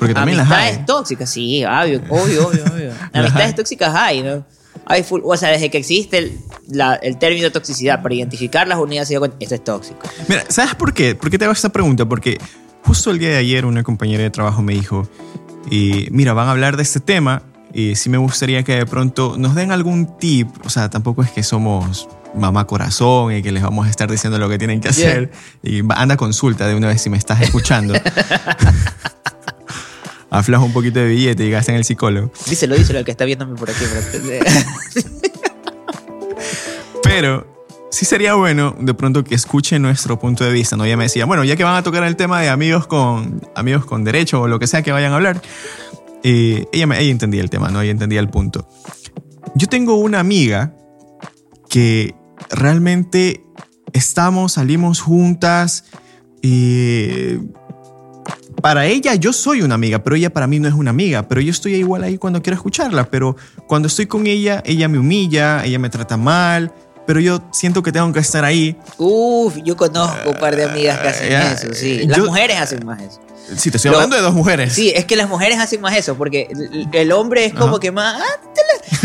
[0.00, 0.84] Porque también las Amistades hay.
[0.86, 2.92] tóxicas, sí, obvio, obvio, obvio, obvio.
[3.12, 4.44] Amistades tóxicas hay, ¿no?
[4.86, 8.78] Hay full- o sea, desde que existe el, la- el término toxicidad para identificar las
[8.78, 10.08] unidades, se dio cuenta, esto es tóxico.
[10.26, 11.14] Mira, ¿sabes por qué?
[11.14, 12.06] ¿Por qué te hago esta pregunta?
[12.06, 12.38] Porque
[12.84, 15.08] justo el día de ayer una compañera de trabajo me dijo,
[15.70, 19.36] y mira, van a hablar de este tema y sí me gustaría que de pronto
[19.38, 20.48] nos den algún tip.
[20.64, 24.38] O sea, tampoco es que somos mamá corazón y que les vamos a estar diciendo
[24.38, 25.30] lo que tienen que hacer.
[25.62, 27.94] Y va- anda consulta de una vez si me estás escuchando.
[30.30, 32.30] Aflas un poquito de billete y gasta en el psicólogo.
[32.48, 33.84] Díselo, díselo al que está viéndome por aquí.
[37.02, 37.46] Pero
[37.90, 40.84] sí sería bueno de pronto que escuche nuestro punto de vista, ¿no?
[40.84, 43.84] Ella me decía, bueno, ya que van a tocar el tema de amigos con, amigos
[43.84, 45.42] con derecho o lo que sea que vayan a hablar,
[46.22, 47.80] eh, ella, me- ella entendía el tema, ¿no?
[47.80, 48.68] Ella entendía el punto.
[49.54, 50.74] Yo tengo una amiga
[51.68, 52.14] que
[52.50, 53.42] realmente
[53.92, 55.84] estamos, salimos juntas
[56.42, 57.36] y
[58.60, 61.40] para ella yo soy una amiga, pero ella para mí no es una amiga, pero
[61.40, 65.64] yo estoy igual ahí cuando quiero escucharla, pero cuando estoy con ella, ella me humilla,
[65.64, 66.72] ella me trata mal,
[67.06, 68.76] pero yo siento que tengo que estar ahí.
[68.98, 72.06] Uf, yo conozco un par de amigas que hacen Ya, eso, sí.
[72.06, 73.20] Las yo- mujeres hacen más eso.
[73.56, 74.72] Sí, te estoy Lo- hablando de dos mujeres.
[74.72, 77.80] Sí, es que las mujeres hacen más eso, porque el, el hombre es como Ajá.
[77.80, 78.22] que más.
[78.22, 78.60] "Ah, te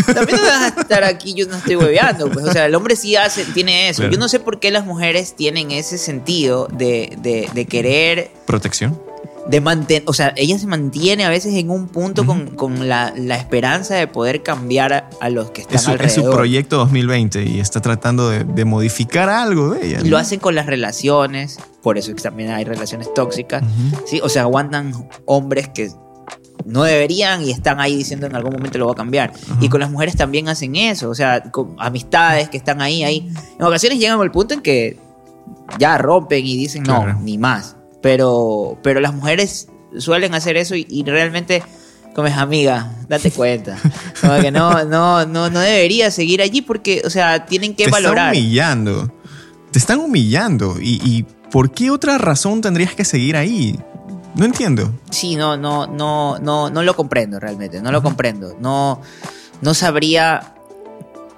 [0.05, 2.29] la- también no vas a estar aquí, yo no estoy hueveando.
[2.29, 4.01] Pues, o sea, el hombre sí hace, tiene eso.
[4.03, 4.11] Claro.
[4.13, 9.01] Yo no sé por qué las mujeres tienen ese sentido de, de- de querer, Protección.
[9.47, 10.03] De mantener.
[10.07, 13.95] O sea, ella se mantiene a veces en un punto con, con la, la esperanza
[13.95, 16.31] de poder cambiar a, a los que están Es su, es alrededor.
[16.31, 19.99] su proyecto 2020 y está tratando de, de modificar algo de ella.
[20.01, 20.11] Y ¿no?
[20.11, 23.63] lo hacen con las relaciones, por eso es también hay relaciones tóxicas.
[24.05, 24.19] ¿sí?
[24.23, 24.93] O sea, aguantan
[25.25, 25.91] hombres que
[26.65, 29.31] no deberían y están ahí diciendo en algún momento lo va a cambiar.
[29.61, 33.31] Y con las mujeres también hacen eso, o sea, con amistades que están ahí, ahí.
[33.59, 34.97] En ocasiones llegan al punto en que
[35.77, 37.75] ya rompen y dicen no, ni más.
[38.05, 41.63] Pero, pero las mujeres suelen hacer eso y, y realmente,
[42.13, 43.79] como es amiga, date cuenta.
[44.21, 47.89] Como que no, no, no, no debería seguir allí porque, o sea, tienen que te
[47.89, 48.31] valorar.
[48.31, 49.11] están humillando.
[49.71, 50.75] Te están humillando.
[50.79, 53.79] ¿Y, y por qué otra razón tendrías que seguir ahí?
[54.35, 54.93] No entiendo.
[55.09, 58.55] Sí, no, no, no, no, no lo comprendo realmente, no lo comprendo.
[58.59, 59.01] No,
[59.61, 60.53] no sabría,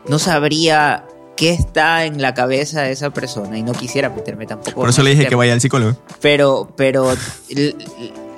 [0.10, 1.06] no sabría
[1.38, 4.82] qué está en la cabeza de esa persona y no quisiera meterme tampoco.
[4.82, 5.96] Por eso le dije que vaya al psicólogo.
[6.20, 7.14] Pero, pero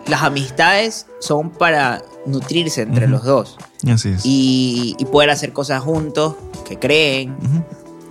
[0.07, 3.57] las amistades son para nutrirse entre los dos
[3.91, 4.21] Así es.
[4.25, 6.35] y, y poder hacer cosas juntos
[6.67, 7.35] que creen.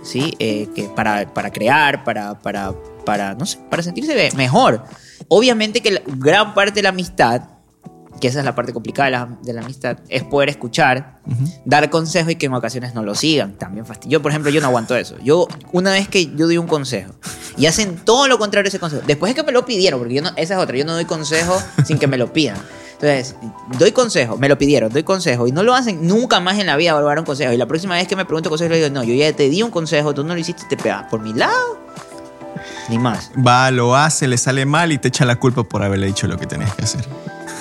[0.03, 0.33] ¿sí?
[0.39, 2.73] Eh, que para, para crear, para, para,
[3.05, 4.83] para, no sé, para sentirse mejor.
[5.27, 7.41] Obviamente que la- gran parte de la amistad,
[8.19, 11.19] que esa es la parte complicada de la, de la amistad, es poder escuchar,
[11.65, 13.57] dar consejos y que en ocasiones no lo sigan.
[13.57, 14.13] También fastidio.
[14.17, 15.17] Yo, por ejemplo, yo no aguanto eso.
[15.23, 17.13] Yo, una vez que yo doy un consejo
[17.57, 20.15] y hacen todo lo contrario a ese consejo, después es que me lo pidieron, porque
[20.15, 22.57] yo no, esa es otra, yo no doy consejo sin que me lo pidan.
[23.01, 23.35] Entonces,
[23.77, 26.75] doy consejo, me lo pidieron, doy consejo y no lo hacen nunca más en la
[26.75, 27.53] vida a un consejo.
[27.53, 29.63] Y la próxima vez que me pregunto consejo, le digo, no, yo ya te di
[29.63, 31.79] un consejo, tú no lo hiciste, te pegas por mi lado.
[32.89, 33.31] Ni más.
[33.35, 36.37] Va, lo hace, le sale mal y te echa la culpa por haberle dicho lo
[36.37, 37.07] que tenías que hacer.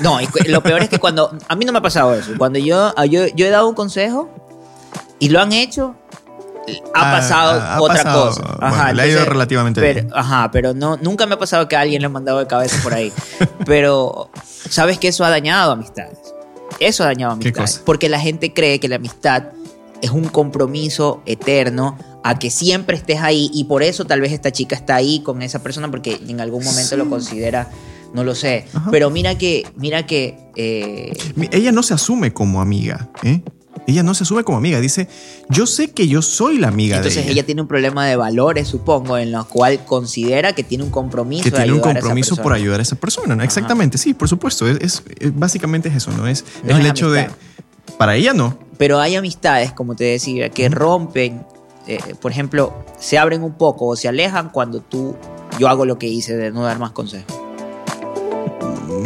[0.01, 1.37] No, y lo peor es que cuando.
[1.49, 2.33] A mí no me ha pasado eso.
[2.39, 4.29] Cuando yo, ah, yo, yo he dado un consejo
[5.19, 5.95] y lo han hecho,
[6.95, 8.27] ha Ah, pasado ha otra pasado.
[8.29, 8.57] cosa.
[8.61, 10.11] Bueno, le ha ido relativamente pero, bien.
[10.15, 12.95] Ajá, pero no, nunca me ha pasado que alguien le ha mandado de cabeza por
[12.95, 13.13] ahí.
[13.67, 14.31] pero
[14.69, 16.19] ¿Sabes que eso ha dañado amistades?
[16.79, 17.83] Eso ha dañado ¿Qué amistades.
[17.85, 19.45] Porque la gente cree que la amistad
[20.03, 24.51] es un compromiso eterno a que siempre estés ahí y por eso tal vez esta
[24.53, 27.69] chica está ahí con esa persona porque en algún momento lo considera,
[28.15, 28.67] no lo sé.
[28.73, 28.91] Ajá.
[28.91, 31.13] Pero mira que, mira que eh,
[31.51, 33.43] Ella no se asume como amiga, ¿eh?
[33.87, 34.81] Ella no se asume como amiga.
[34.81, 35.09] Dice,
[35.49, 37.47] yo sé que yo soy la amiga entonces de ella.
[37.47, 41.45] tiene un problema de valores, supongo, en lo cual considera que tiene un compromiso.
[41.45, 43.35] que tiene un compromiso por ayudar a esa persona.
[43.35, 43.43] ¿no?
[43.43, 44.67] Exactamente, sí, por supuesto.
[44.67, 46.27] Es, básicamente es eso, ¿no?
[46.27, 47.29] Es, No es el es hecho de...
[47.97, 48.59] Para ella no.
[48.77, 51.47] Pero hay amistades, como te decía, que rompen,
[51.87, 55.17] eh, por ejemplo, se abren un poco o se alejan cuando tú,
[55.59, 57.38] yo hago lo que hice de no dar más consejos.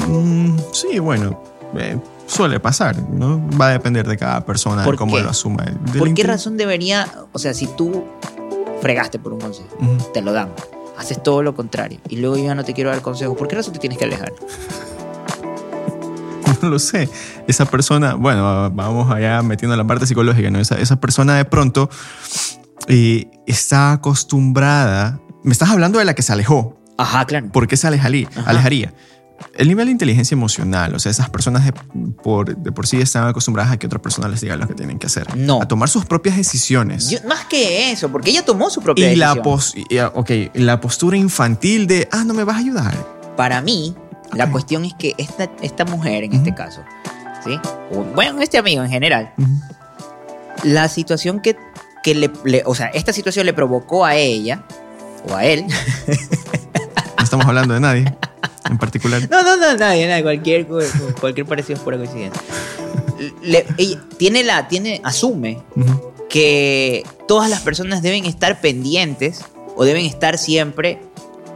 [0.08, 1.42] Mm, sí, bueno,
[1.76, 3.42] eh, suele pasar, ¿no?
[3.58, 5.22] Va a depender de cada persona, de ¿Por cómo qué?
[5.22, 5.64] lo asuma.
[5.98, 8.04] ¿Por qué razón debería, o sea, si tú
[8.80, 9.68] fregaste por un consejo,
[10.12, 10.48] te lo dan,
[10.98, 13.56] haces todo lo contrario y luego yo ya no te quiero dar consejos, ¿por qué
[13.56, 14.32] razón te tienes que alejar?
[16.62, 17.08] No lo sé.
[17.48, 20.60] Esa persona, bueno, vamos allá metiendo la parte psicológica, ¿no?
[20.60, 21.90] Esa, esa persona de pronto
[22.86, 25.20] eh, está acostumbrada.
[25.42, 26.78] Me estás hablando de la que se alejó.
[26.98, 27.48] Ajá, claro.
[27.50, 28.28] ¿Por qué se alejaría?
[28.36, 28.50] Ajá.
[28.50, 28.94] alejaría?
[29.54, 31.72] El nivel de inteligencia emocional, o sea, esas personas de
[32.22, 34.98] por, de por sí están acostumbradas a que otra persona les diga lo que tienen
[34.98, 35.36] que hacer.
[35.36, 35.60] No.
[35.60, 37.10] A tomar sus propias decisiones.
[37.10, 39.44] Yo- más que eso, porque ella tomó su propia y la, decisión.
[39.44, 42.94] pos- y, ah, ok, la postura infantil de, ah, no me vas a ayudar.
[43.36, 43.94] Para mí,
[44.32, 46.80] la cuestión es que esta, esta mujer, en este caso,
[47.44, 47.58] ¿sí?
[47.90, 49.32] O, bueno, este amigo en general,
[50.64, 51.56] la situación que,
[52.02, 54.64] que le, le- o sea, esta situación le provocó a ella
[55.28, 55.66] o a él.
[57.18, 58.04] No estamos hablando de nadie
[58.72, 59.28] en particular.
[59.30, 60.66] No, no, no, nadie, nadie, cualquier,
[61.20, 62.42] cualquier parecido es pura coincidencia.
[63.42, 65.62] Le- ella tiene la, tiene, asume
[66.28, 69.44] que todas las personas deben estar pendientes
[69.76, 70.98] o deben estar siempre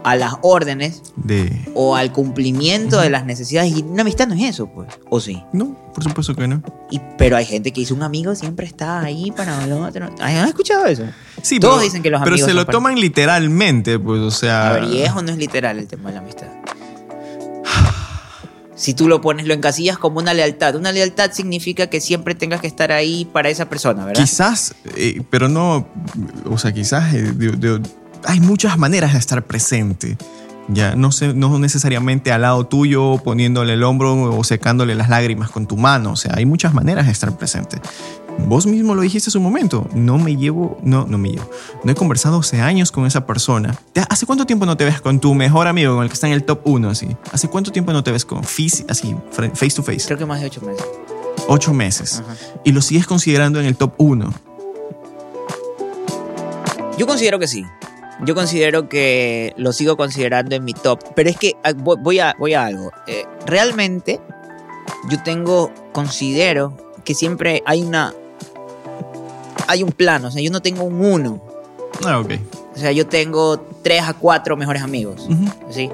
[0.05, 1.51] a las órdenes De...
[1.75, 3.77] o al cumplimiento de las necesidades.
[3.77, 4.89] Y una amistad no es eso, pues.
[5.11, 5.43] ¿O sí?
[5.53, 6.63] No, por supuesto que no.
[6.93, 10.09] Y, pero hay gente que dice un amigo siempre está ahí para el otro.
[10.21, 11.03] ¿Han escuchado eso?
[11.43, 14.31] Sí, Todos pero, dicen que los pero amigos se son lo toman literalmente, pues, o
[14.31, 14.69] sea...
[14.69, 16.47] A ver, y eso no es literal el tema de la amistad.
[18.77, 20.77] Si tú lo pones, lo encasillas como una lealtad.
[20.77, 24.23] Una lealtad significa que siempre tengas que estar ahí para esa persona, ¿verdad?
[24.23, 25.89] Quizás, eh, pero no,
[26.45, 27.33] o sea, quizás eh,
[28.25, 30.19] hay muchas maneras de estar presente.
[30.69, 35.51] Ya, no, sé, no necesariamente al lado tuyo poniéndole el hombro o secándole las lágrimas
[35.51, 36.13] con tu mano.
[36.13, 37.81] O sea, hay muchas maneras de estar presente.
[38.39, 39.89] Vos mismo lo dijiste hace un momento.
[39.95, 41.51] No me llevo, no, no me llevo.
[41.83, 43.75] No he conversado hace años con esa persona.
[43.93, 46.27] ¿Te- ¿Hace cuánto tiempo no te ves con tu mejor amigo, con el que está
[46.29, 47.09] en el top 1 así?
[47.33, 50.07] ¿Hace cuánto tiempo no te ves con fis- así, face to face?
[50.07, 50.85] Creo que más de ocho meses.
[51.49, 52.23] Ocho meses.
[52.25, 52.35] Ajá.
[52.65, 54.33] Y lo sigues considerando en el top 1.
[56.99, 57.65] Yo considero que sí.
[58.25, 61.01] Yo considero que lo sigo considerando en mi top.
[61.15, 62.91] Pero es que ah, voy voy a, voy a algo.
[63.07, 64.21] Eh, realmente,
[65.11, 68.15] yo tengo, considero que siempre hay una.
[69.67, 70.29] Hay un plano.
[70.29, 71.43] O sea, yo no tengo un uno.
[72.05, 72.33] Ah, ok.
[72.75, 75.29] O sea, yo tengo tres a cuatro mejores amigos.
[75.71, 75.91] ¿sí?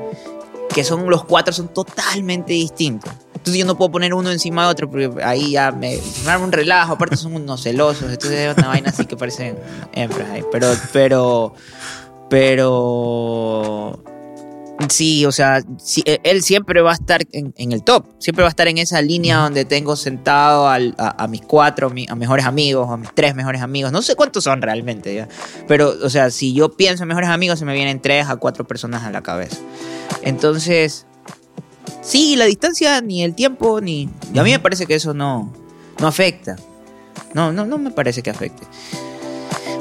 [0.75, 3.13] Que son los cuatro son totalmente distintos.
[3.35, 6.45] Entonces yo no puedo poner uno encima de otro porque ahí ya me, me arma
[6.45, 6.95] un relajo.
[6.95, 8.11] Aparte son unos celosos.
[8.11, 9.59] Entonces es una vaina así que parecen
[9.93, 10.29] hembras.
[10.51, 11.55] Pero, pero,
[12.29, 14.12] pero...
[14.89, 18.05] Sí, o sea, sí, eh, él siempre va a estar en, en el top.
[18.19, 21.89] Siempre va a estar en esa línea donde tengo sentado al- a, a mis cuatro,
[21.91, 23.93] mi- a mejores amigos, a mis tres mejores amigos.
[23.93, 25.29] No sé cuántos son realmente, ¿ya?
[25.69, 28.67] Pero, o sea, si yo pienso en mejores amigos, se me vienen tres a cuatro
[28.67, 29.59] personas a la cabeza.
[30.23, 31.07] Entonces,
[32.01, 34.09] sí, la distancia, ni el tiempo, ni.
[34.35, 35.53] y a mí me parece que eso no,
[36.01, 36.57] no afecta.
[37.35, 38.67] No, no, no me parece que afecte.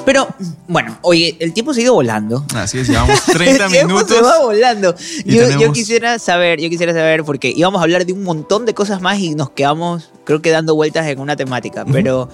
[0.05, 0.27] Pero,
[0.67, 2.43] bueno, oye, el tiempo se ha ido volando.
[2.55, 4.15] Así es, llevamos 30 El tiempo minutos.
[4.17, 4.95] se va volando.
[5.25, 8.65] Yo, yo tenemos- quisiera saber, yo quisiera saber, porque íbamos a hablar de un montón
[8.65, 11.83] de cosas más y nos quedamos, creo que dando vueltas en una temática.
[11.83, 11.91] Ujú.
[11.93, 12.29] Pero,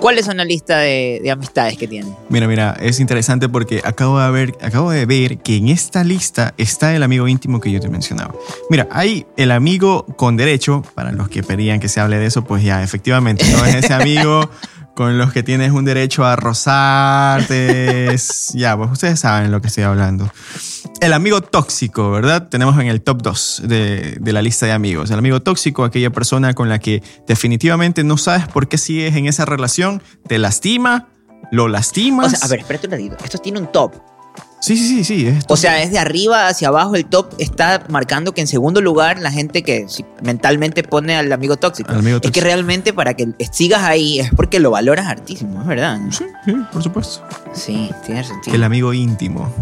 [0.00, 2.14] ¿cuáles son la lista de, de amistades que tienen?
[2.28, 6.52] Mira, mira, es interesante porque acabo de, ver, acabo de ver que en esta lista
[6.58, 8.34] está el amigo íntimo que yo te mencionaba.
[8.68, 12.44] Mira, hay el amigo con derecho, para los que pedían que se hable de eso,
[12.44, 13.64] pues ya, efectivamente, ¿no?
[13.64, 14.50] Es ese amigo
[14.94, 18.16] con los que tienes un derecho a rozarte.
[18.54, 20.30] ya, pues ustedes saben lo que estoy hablando.
[21.00, 22.48] El amigo tóxico, ¿verdad?
[22.48, 25.10] Tenemos en el top 2 de, de la lista de amigos.
[25.10, 29.26] El amigo tóxico, aquella persona con la que definitivamente no sabes por qué sigues en
[29.26, 31.08] esa relación, te lastima,
[31.50, 32.26] lo lastimas.
[32.32, 33.16] O sea, a ver, espérate un ratito.
[33.24, 33.94] Esto tiene un top.
[34.64, 35.26] Sí, sí, sí, sí.
[35.26, 38.80] es O sea, es de arriba hacia abajo el top está marcando que en segundo
[38.80, 39.86] lugar la gente que
[40.22, 41.92] mentalmente pone al amigo tóxico.
[41.92, 42.44] Al amigo Es que tóxico.
[42.46, 45.98] realmente para que sigas ahí es porque lo valoras hartísimo, es verdad.
[45.98, 46.10] ¿no?
[46.12, 47.22] Sí, sí, por supuesto.
[47.52, 48.56] Sí, tiene sentido.
[48.56, 49.52] El amigo íntimo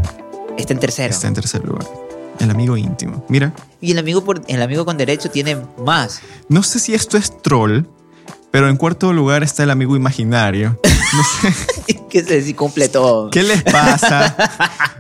[0.57, 1.11] Está en tercero.
[1.13, 1.85] está en tercer lugar.
[2.39, 3.25] El amigo íntimo.
[3.29, 6.21] Mira, Y el amigo, por, el amigo con derecho tiene más.
[6.49, 7.87] no sé si esto es troll,
[8.53, 10.79] pero en cuarto lugar está el amigo imaginario.
[11.13, 11.55] No sé.
[12.13, 13.31] que se si cumple todo.
[13.31, 14.37] ¿Qué les pasa?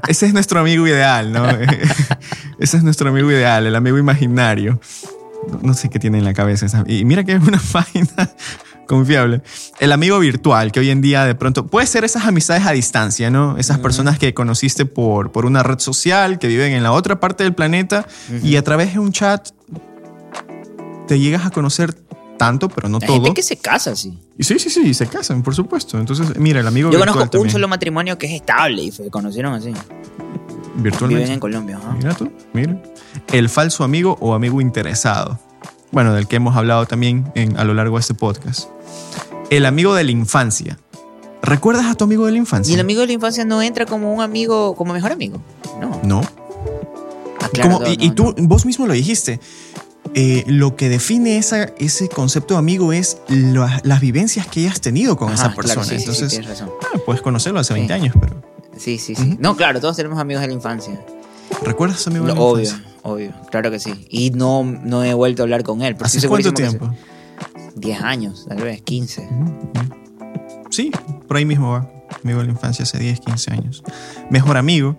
[0.09, 1.46] Ese es nuestro amigo ideal, ¿no?
[2.59, 4.81] Ese es nuestro amigo ideal, el amigo imaginario.
[5.46, 6.64] No, no sé qué tiene en la cabeza.
[6.64, 8.31] esa- Y mira que es una página
[8.87, 9.42] confiable.
[9.79, 13.29] El amigo virtual, que hoy en día de pronto puede ser esas amistades a distancia,
[13.31, 13.59] ¿no?
[13.59, 17.44] Esas personas que conociste por, por una red social, que viven en la otra parte
[17.44, 18.07] del planeta
[18.42, 19.51] y a través de un chat
[21.07, 21.94] te llegas a conocer
[22.38, 23.16] tanto, pero no Hay todo.
[23.23, 24.18] gente que se casa así.
[24.38, 25.99] Y sí, sí, sí, se casan, por supuesto.
[25.99, 29.11] Entonces, mira, el amigo Yo virtual conozco un solo matrimonio que es estable y se
[29.11, 29.73] conocieron así.
[30.77, 31.23] virtualmente.
[31.25, 31.79] Viven en Colombia.
[31.97, 32.81] Mira tú, mira.
[33.33, 35.38] El falso amigo o amigo interesado.
[35.90, 38.68] Bueno, del que hemos hablado también en- a lo largo de este podcast.
[39.51, 40.79] El amigo de la infancia.
[41.42, 42.71] ¿Recuerdas a tu amigo de la infancia?
[42.71, 45.42] Y el amigo de la infancia no entra como un amigo, como mejor amigo.
[45.81, 46.01] No.
[46.05, 46.21] No.
[47.40, 48.49] Aclaro Como- todo, y, no, y tú, no.
[48.49, 49.40] vos mismo lo dijiste.
[50.14, 54.81] Eh, lo que define esa, ese concepto de amigo es la- las vivencias que hayas
[54.81, 55.83] tenido con Ajá, esa persona.
[55.85, 56.70] Claro, sí, Entonces, razón.
[56.94, 58.01] ah, puedes conocerlo hace 20 Sí.
[58.01, 58.42] años, pero
[58.77, 59.37] Sí, sí, sí.
[59.38, 61.01] No, claro, todos tenemos amigos de la infancia.
[61.62, 62.92] ¿recuerdas a la obvio, infancia?
[63.03, 63.33] obvio.
[63.51, 64.07] Claro que sí.
[64.11, 65.96] Y no, no he vuelto a hablar con él.
[66.01, 66.90] ¿Hace cuánto tiempo?
[66.90, 66.96] sí.
[67.77, 69.29] 10 años, tal vez, 15.
[70.70, 70.90] Sí,
[71.29, 71.90] por ahí mismo va.
[72.22, 73.83] Amigo de la infancia hace 10, 15 años.
[74.31, 74.96] Mejor amigo.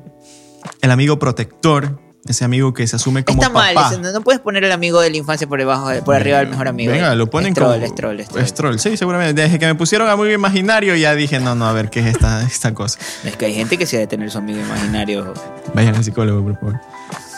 [0.81, 1.99] El amigo protector.
[2.25, 3.89] Ese amigo que se asume como Está mal, papá.
[3.91, 6.37] ese, no, no puedes poner el amigo de la infancia por debajo, de- por arriba
[6.37, 6.91] del mejor amigo.
[6.93, 7.73] Venga, lo ponen como...
[7.73, 8.43] es troll, es troll.
[8.43, 9.41] Es troll, sí, seguramente.
[9.41, 12.41] Desde que me pusieron amigo imaginario ya dije, no, no, a ver qué es esta,
[12.47, 12.97] esta cosa.
[13.25, 15.33] Es que hay gente que se debe tener su amigo imaginario.
[15.73, 16.79] Vayan al psicólogo, por favor.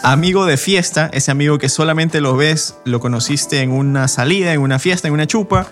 [0.03, 4.61] Amigo de fiesta, ese amigo que solamente lo ves, lo conociste en una salida, en
[4.61, 5.65] una fiesta, en una chupa,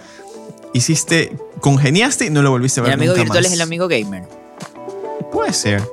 [0.73, 3.52] hiciste, congeniaste y no lo volviste a El ver amigo nunca virtual más.
[3.52, 4.23] es el amigo gamer.
[5.32, 5.84] Puede ser.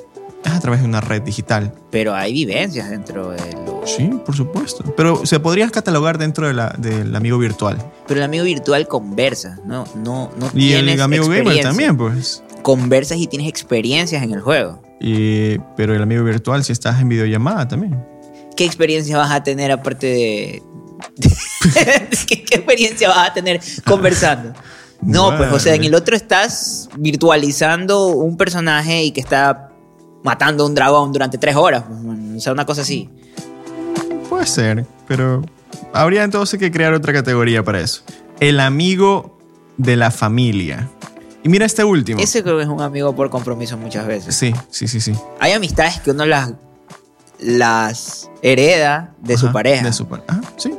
[0.44, 1.72] Es a través de una red digital.
[1.90, 3.82] Pero hay vivencias dentro de lo...
[3.86, 4.84] Sí, por supuesto.
[4.96, 7.76] Pero se podría catalogar dentro de la- del amigo virtual.
[8.06, 12.42] Pero el amigo virtual conversa, no, no, no Y tienes el amigo gamer también, pues.
[12.62, 14.82] Conversas y tienes experiencias en el juego.
[15.00, 18.02] Y, pero el amigo virtual si estás en videollamada también.
[18.56, 20.62] ¿Qué experiencia vas a tener aparte de...
[22.26, 24.52] ¿Qué, qué experiencia vas a tener conversando?
[25.02, 29.69] No, pues, o sea, en el otro estás virtualizando un personaje y que está
[30.22, 31.84] matando a un dragón durante tres horas.
[31.88, 32.36] pues.
[32.36, 33.08] O sea, una cosa así.
[34.28, 35.42] Puede ser, pero
[35.92, 38.02] habría entonces que crear otra categoría para eso.
[38.38, 39.38] El amigo
[39.76, 40.88] de la familia.
[41.42, 42.20] Y mira este último.
[42.20, 44.34] Ese creo que es un amigo por compromiso muchas veces.
[44.34, 45.14] Sí, sí, sí, sí.
[45.40, 46.52] Hay amistades que uno las,
[47.38, 49.84] las hereda de su pareja.
[49.84, 50.26] De su pareja.
[50.28, 50.74] Ah, sí.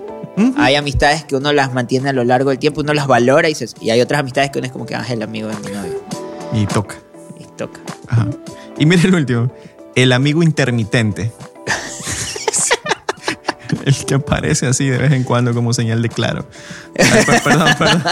[0.58, 3.56] Hay amistades que uno las mantiene a lo largo del tiempo, uno las valora y,
[3.56, 5.56] se- y hay otras amistades que uno es como que ah, es el amigo de
[5.58, 6.02] mi novio.
[6.54, 6.96] Y toca.
[7.40, 7.80] Y toca.
[8.08, 8.28] Ajá.
[8.78, 9.52] Y mira el último.
[9.96, 11.32] El amigo intermitente.
[13.86, 16.48] El que aparece así de vez en cuando como señal de claro.
[16.98, 18.04] Ay, perdón, perdón.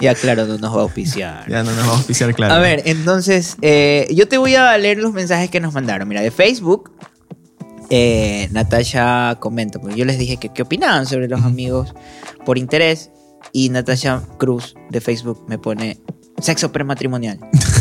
[0.00, 1.48] Ya claro, no nos va a auspiciar.
[1.48, 2.54] Ya no nos vamos a pisar claro.
[2.54, 6.08] A ver, entonces, eh, yo te voy a leer los mensajes que nos mandaron.
[6.08, 6.90] Mira, de Facebook,
[7.88, 11.94] eh, Natasha comenta, porque yo les dije que qué opinaban sobre los amigos
[12.44, 13.10] por interés,
[13.52, 16.00] y Natasha Cruz de Facebook me pone
[16.40, 17.38] sexo prematrimonial.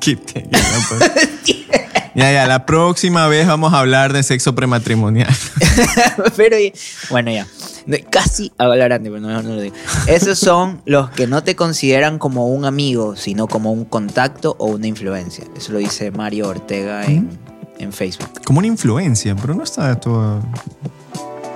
[0.00, 1.28] Ya, no, pues.
[2.14, 5.34] ya, ya, la próxima vez vamos a hablar de sexo prematrimonial.
[6.36, 6.56] pero
[7.10, 7.46] bueno, ya.
[8.10, 9.74] Casi hablarán pero no, no lo digo.
[10.08, 14.66] Esos son los que no te consideran como un amigo, sino como un contacto o
[14.66, 15.44] una influencia.
[15.56, 17.38] Eso lo dice Mario Ortega en,
[17.78, 18.28] en Facebook.
[18.44, 20.42] Como una influencia, pero no está de todo,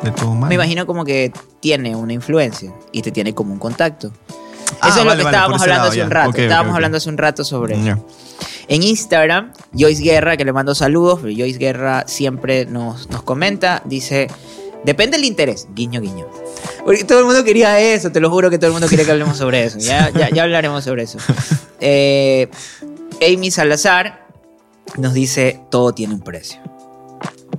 [0.05, 0.49] de todo mal.
[0.49, 4.13] Me imagino como que tiene una influencia y te tiene como un contacto.
[4.81, 6.05] Ah, Eso es vale, lo que vale, estábamos hablando lado, hace ya.
[6.05, 6.39] un rato.
[6.39, 7.85] Estábamos hablando hace un rato sobre eso.
[7.85, 7.99] Ya.
[8.69, 13.83] En Instagram, Joyce Guerra, que le mando saludos, pero Joyce Guerra siempre nos, nos comenta,
[13.85, 14.29] dice,
[14.85, 16.27] depende del interés, guiño, guiño.
[16.85, 19.11] Porque todo el mundo quería eso, te lo juro que todo el mundo quiere que
[19.11, 19.79] hablemos sobre eso.
[19.79, 21.19] Ya, ya, ya hablaremos sobre eso.
[21.83, 22.51] Eh,
[23.27, 24.27] Amy Salazar
[24.99, 26.61] nos dice, todo tiene un precio.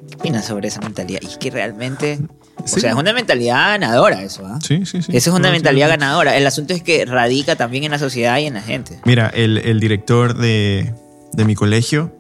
[0.10, 1.22] ¿Qué opinas sobre esa mentalidad?
[1.24, 2.20] Y es que realmente,
[2.64, 2.82] o Sí.
[2.82, 4.60] sea, es una mentalidad ganadora eso, ¿ah?
[4.66, 5.16] Sí, sí, sí.
[5.16, 6.36] Eso es una mentalidad ganadora.
[6.38, 9.00] El asunto es que radica también en la sociedad y en la gente.
[9.06, 10.94] Mira, el, el director de,
[11.34, 12.18] de mi colegio,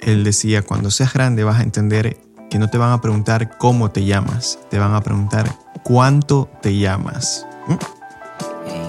[0.00, 2.16] él decía, cuando seas grande vas a entender
[2.50, 5.50] que no te van a preguntar cómo te llamas, te van a preguntar
[5.84, 7.46] cuánto te llamas.
[7.68, 7.72] ¿Mm?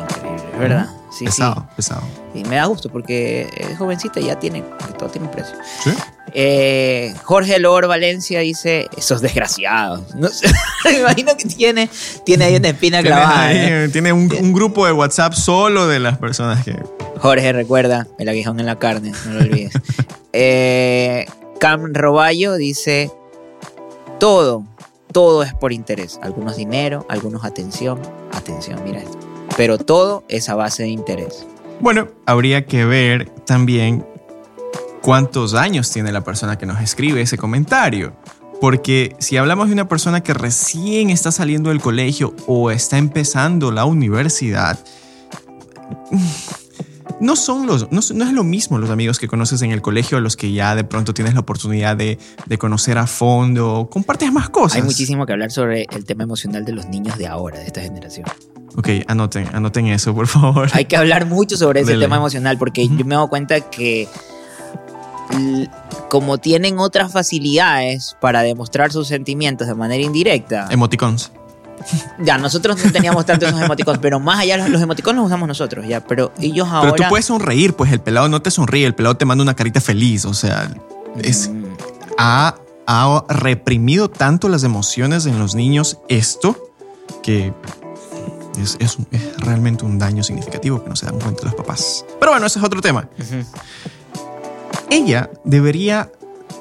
[0.02, 0.90] Increíble, verdad.
[1.12, 2.02] Sí, pesado, pesado.
[2.34, 2.40] sí.
[2.40, 4.64] Y me da gusto porque es jovencita y ya tiene,
[4.98, 5.56] todo tiene un precio.
[5.84, 5.92] ¿Sí?
[6.34, 10.16] Eh, Jorge Lor Valencia dice, esos desgraciados.
[10.16, 10.48] No sé,
[10.86, 11.90] me imagino que tiene,
[12.26, 13.48] tiene ahí una espina clavada.
[13.48, 13.90] ahí, ¿eh?
[13.92, 16.76] tiene un, un grupo de WhatsApp solo de las personas que...
[17.20, 19.74] Jorge, recuerda, el aguijón en la carne, no lo olvides.
[20.34, 21.26] Eh,
[21.60, 23.12] Cam Roballo dice,
[24.18, 24.66] todo,
[25.12, 26.20] todo es por interés.
[26.24, 28.00] Algunos dinero, algunos atención.
[28.32, 29.20] Atención, mira esto.
[29.58, 31.46] Pero todo es a base de interés.
[31.82, 34.06] Bueno, habría que ver también
[35.02, 38.14] cuántos años tiene la persona que nos escribe ese comentario.
[38.60, 43.72] Porque si hablamos de una persona que recién está saliendo del colegio o está empezando
[43.72, 44.80] la universidad,
[47.20, 50.22] no son los, no, es lo mismo los amigos que conoces en el colegio a
[50.22, 54.50] los que ya de pronto tienes la oportunidad de, de, conocer a fondo, compartes más
[54.50, 54.78] cosas.
[54.78, 57.82] Hay muchísimo que hablar sobre el tema emocional de los niños de ahora, de esta
[57.82, 58.28] generación.
[58.76, 60.70] Ok, anoten, anoten eso, por favor.
[60.74, 64.08] Hay que hablar mucho sobre ese tema emocional porque yo me dado cuenta que
[66.10, 70.68] como tienen otras facilidades para demostrar sus sentimientos de manera indirecta.
[70.70, 71.32] Emoticons.
[72.24, 75.88] Ya, nosotros no teníamos tanto esos emoticons, pero más allá los emoticons los usamos nosotros,
[75.88, 76.02] ya.
[76.06, 76.92] Pero ellos ahora.
[76.92, 79.56] Pero tú puedes sonreír, pues el pelado no te sonríe, el pelado te manda una
[79.56, 80.72] carita feliz, o sea,
[81.22, 81.50] es.
[81.50, 81.64] Mm.
[82.18, 82.56] Ha,
[82.86, 86.56] ha reprimido tanto las emociones en los niños esto
[87.24, 87.54] que
[88.62, 88.98] es, es,
[89.38, 92.06] realmente un daño significativo que no se dan cuenta los papás.
[92.20, 93.08] Pero bueno, ese es otro tema.
[94.92, 96.12] Ella debería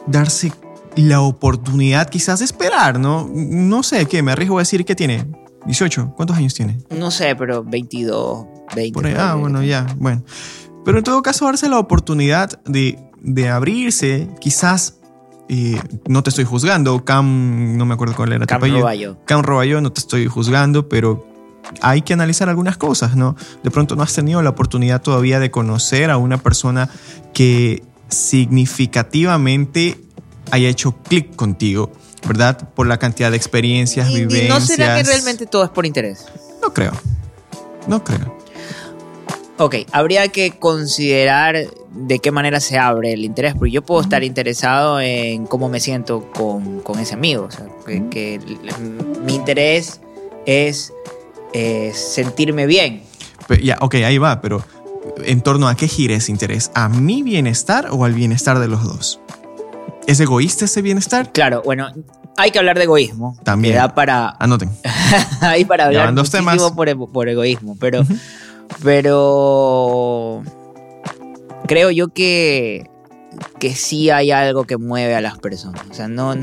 [0.07, 0.53] darse
[0.97, 3.29] la oportunidad quizás de esperar, ¿no?
[3.33, 4.23] No sé, ¿qué?
[4.23, 5.27] Me arriesgo a decir que tiene
[5.67, 6.15] 18.
[6.17, 6.79] ¿Cuántos años tiene?
[6.91, 9.17] No sé, pero 22, 20.
[9.19, 10.23] ah, bueno, ya, bueno.
[10.85, 15.01] Pero en todo caso, darse la oportunidad de, de abrirse, quizás
[15.49, 19.19] eh, no te estoy juzgando, Cam, no me acuerdo cuál era Cam Roballo.
[19.25, 21.27] Cam Roballo, no te estoy juzgando, pero
[21.83, 23.35] hay que analizar algunas cosas, ¿no?
[23.65, 26.89] De pronto no has tenido la oportunidad todavía de conocer a una persona
[27.35, 29.99] que significativamente
[30.51, 31.91] haya hecho clic contigo,
[32.27, 32.69] ¿verdad?
[32.75, 34.45] Por la cantidad de experiencias, vivencias.
[34.45, 36.27] ¿Y no será que realmente todo es por interés?
[36.63, 36.93] No creo.
[37.87, 38.37] No creo.
[39.59, 41.55] Ok, habría que considerar
[41.91, 45.81] de qué manera se abre el interés, porque yo puedo estar interesado en cómo me
[45.81, 47.45] siento con, ese amigo.
[47.45, 47.67] O sea,
[48.11, 48.41] que,
[49.23, 50.01] mi interés
[50.47, 50.95] es
[51.53, 53.03] eh, sentirme bien.
[53.63, 54.65] ya, ok, ahí va, pero
[55.25, 56.71] ¿en torno a qué gira ese interés?
[56.75, 59.21] ¿A mi bienestar o al bienestar de los dos?
[60.07, 61.33] ¿Es egoísta ese bienestar?
[61.33, 61.89] Claro, bueno,
[62.37, 63.37] hay que hablar de egoísmo.
[63.43, 63.77] También.
[63.77, 64.37] Da para.
[64.39, 64.71] Anoten.
[65.41, 66.57] hay para hablar dos temas.
[66.73, 68.03] Por, por, egoísmo, pero.
[68.83, 70.43] Pero.
[71.67, 72.91] Creo yo que.
[73.59, 75.83] Que sí hay algo que mueve a las personas.
[75.91, 76.35] O sea, no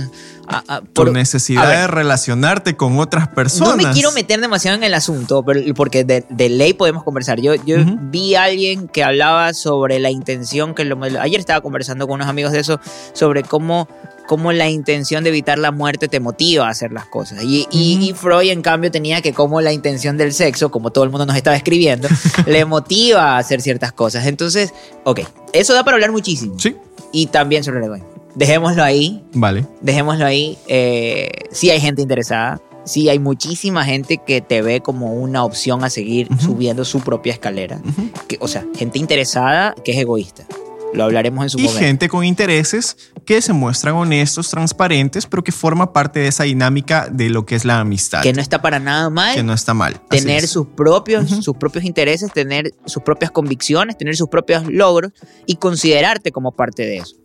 [0.94, 3.78] por, necesidad de relacionarte con otras personas.
[3.78, 5.44] No me quiero meter demasiado en el asunto,
[5.76, 7.40] porque de, ley podemos conversar.
[7.42, 12.08] Yo, yo vi a alguien que hablaba sobre la intención, que lo, ayer estaba conversando
[12.08, 12.80] con unos amigos de eso,
[13.14, 13.88] sobre cómo
[14.28, 17.44] cómo la intención de evitar la muerte te motiva a hacer las cosas.
[17.44, 21.10] Y, y, Freud, en cambio, tenía que como la intención del sexo, como todo el
[21.10, 22.08] mundo nos estaba escribiendo,
[22.46, 24.28] le motiva a hacer ciertas cosas.
[24.28, 24.74] Entonces,
[25.04, 25.22] ok,
[25.54, 26.60] eso da para hablar muchísimo.
[26.60, 26.76] Sí.
[27.12, 29.24] Y también sobre el egoísmo dejémoslo ahí.
[29.34, 29.66] Vale.
[29.82, 30.58] Dejémoslo ahí.
[30.68, 32.62] Eh, sí hay gente interesada.
[32.86, 37.34] Sí hay muchísima gente que te ve como una opción a seguir subiendo su propia
[37.34, 37.82] escalera.
[38.30, 40.46] que, o sea, gente interesada que es egoísta.
[40.94, 41.80] Lo hablaremos en su momento.
[41.80, 46.44] Y gente con intereses que se muestran honestos, transparentes, pero que forma parte de esa
[46.44, 48.22] dinámica de lo que es la amistad.
[48.22, 49.36] Que no está para nada mal.
[49.36, 50.00] Que no está mal.
[50.10, 55.12] Tener sus propios, sus propios intereses, tener sus propias convicciones, tener sus propios logros
[55.46, 57.16] y considerarte como parte de eso.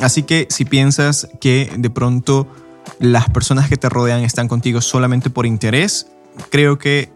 [0.00, 2.48] Así que si piensas que de pronto
[2.98, 6.08] las personas que te rodean están contigo solamente por interés,
[6.50, 7.10] creo que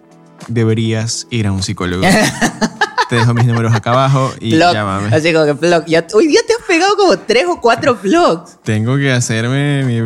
[0.48, 2.06] deberías ir a un psicólogo.
[3.08, 5.14] te dejo mis números acá abajo y llámame.
[5.14, 5.84] Así como que blog.
[6.14, 8.58] hoy día te has pegado como tres o cuatro vlogs.
[8.62, 10.00] Tengo que hacerme mi,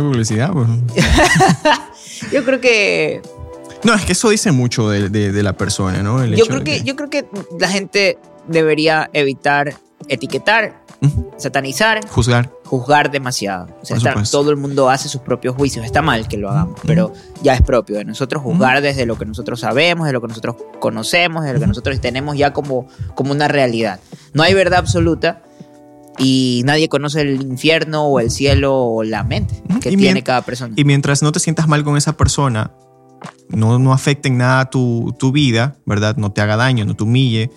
[0.00, 0.52] publicidad.
[0.52, 0.68] Pues.
[2.32, 3.22] Yo creo que...
[3.84, 6.24] No, es que eso dice mucho de, la persona, ¿no?
[6.24, 7.26] yo, creo que, yo creo que
[7.60, 8.18] la gente
[8.48, 9.74] debería evitar
[10.08, 10.82] etiquetar
[11.36, 13.68] satanizar, juzgar, juzgar demasiado.
[13.80, 13.98] O sea,
[14.30, 15.84] todo el mundo hace sus propios juicios.
[15.84, 17.12] Está mal que lo hagamos, pero
[17.42, 20.56] ya es propio de nosotros juzgar desde lo que nosotros sabemos, de lo que nosotros
[20.80, 24.00] conocemos, de lo que nosotros tenemos ya como, como una realidad.
[24.34, 25.42] No hay verdad absoluta
[26.18, 30.74] y nadie conoce el infierno o el cielo o la mente que tiene cada persona.
[30.76, 32.72] Y mientras no te sientas mal con esa persona,
[33.48, 36.16] no, no afecte en nada tu, tu vida, ¿verdad?
[36.16, 37.50] No te haga daño, no te humille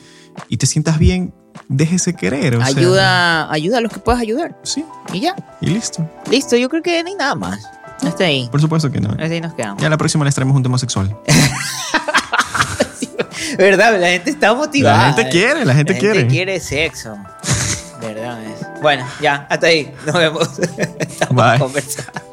[0.48, 1.34] y te sientas bien,
[1.70, 2.60] déjese querer.
[2.62, 4.58] ayuda, ayuda a los que puedas ayudar.
[4.64, 4.84] Sí.
[5.14, 5.36] Y ya.
[5.62, 6.06] Y listo.
[6.30, 7.64] Listo, yo creo que no hay nada más.
[8.06, 8.50] Está ahí.
[8.52, 9.12] Por supuesto que no.
[9.12, 9.82] Hasta ahí nos quedamos.
[9.82, 11.16] Ya la próxima les traemos un tema sexual.
[13.58, 14.00] ¿Verdad?
[14.00, 15.08] La gente está motivada.
[15.10, 16.16] La gente quiere, la gente quiere.
[16.16, 17.18] La gente quiere sexo.
[18.02, 18.40] ¿Verdad?
[18.82, 19.94] Bueno, ya, hasta ahí.
[20.06, 20.60] Nos vemos.
[21.00, 21.60] Estamos Bye.
[21.60, 22.29] conversando.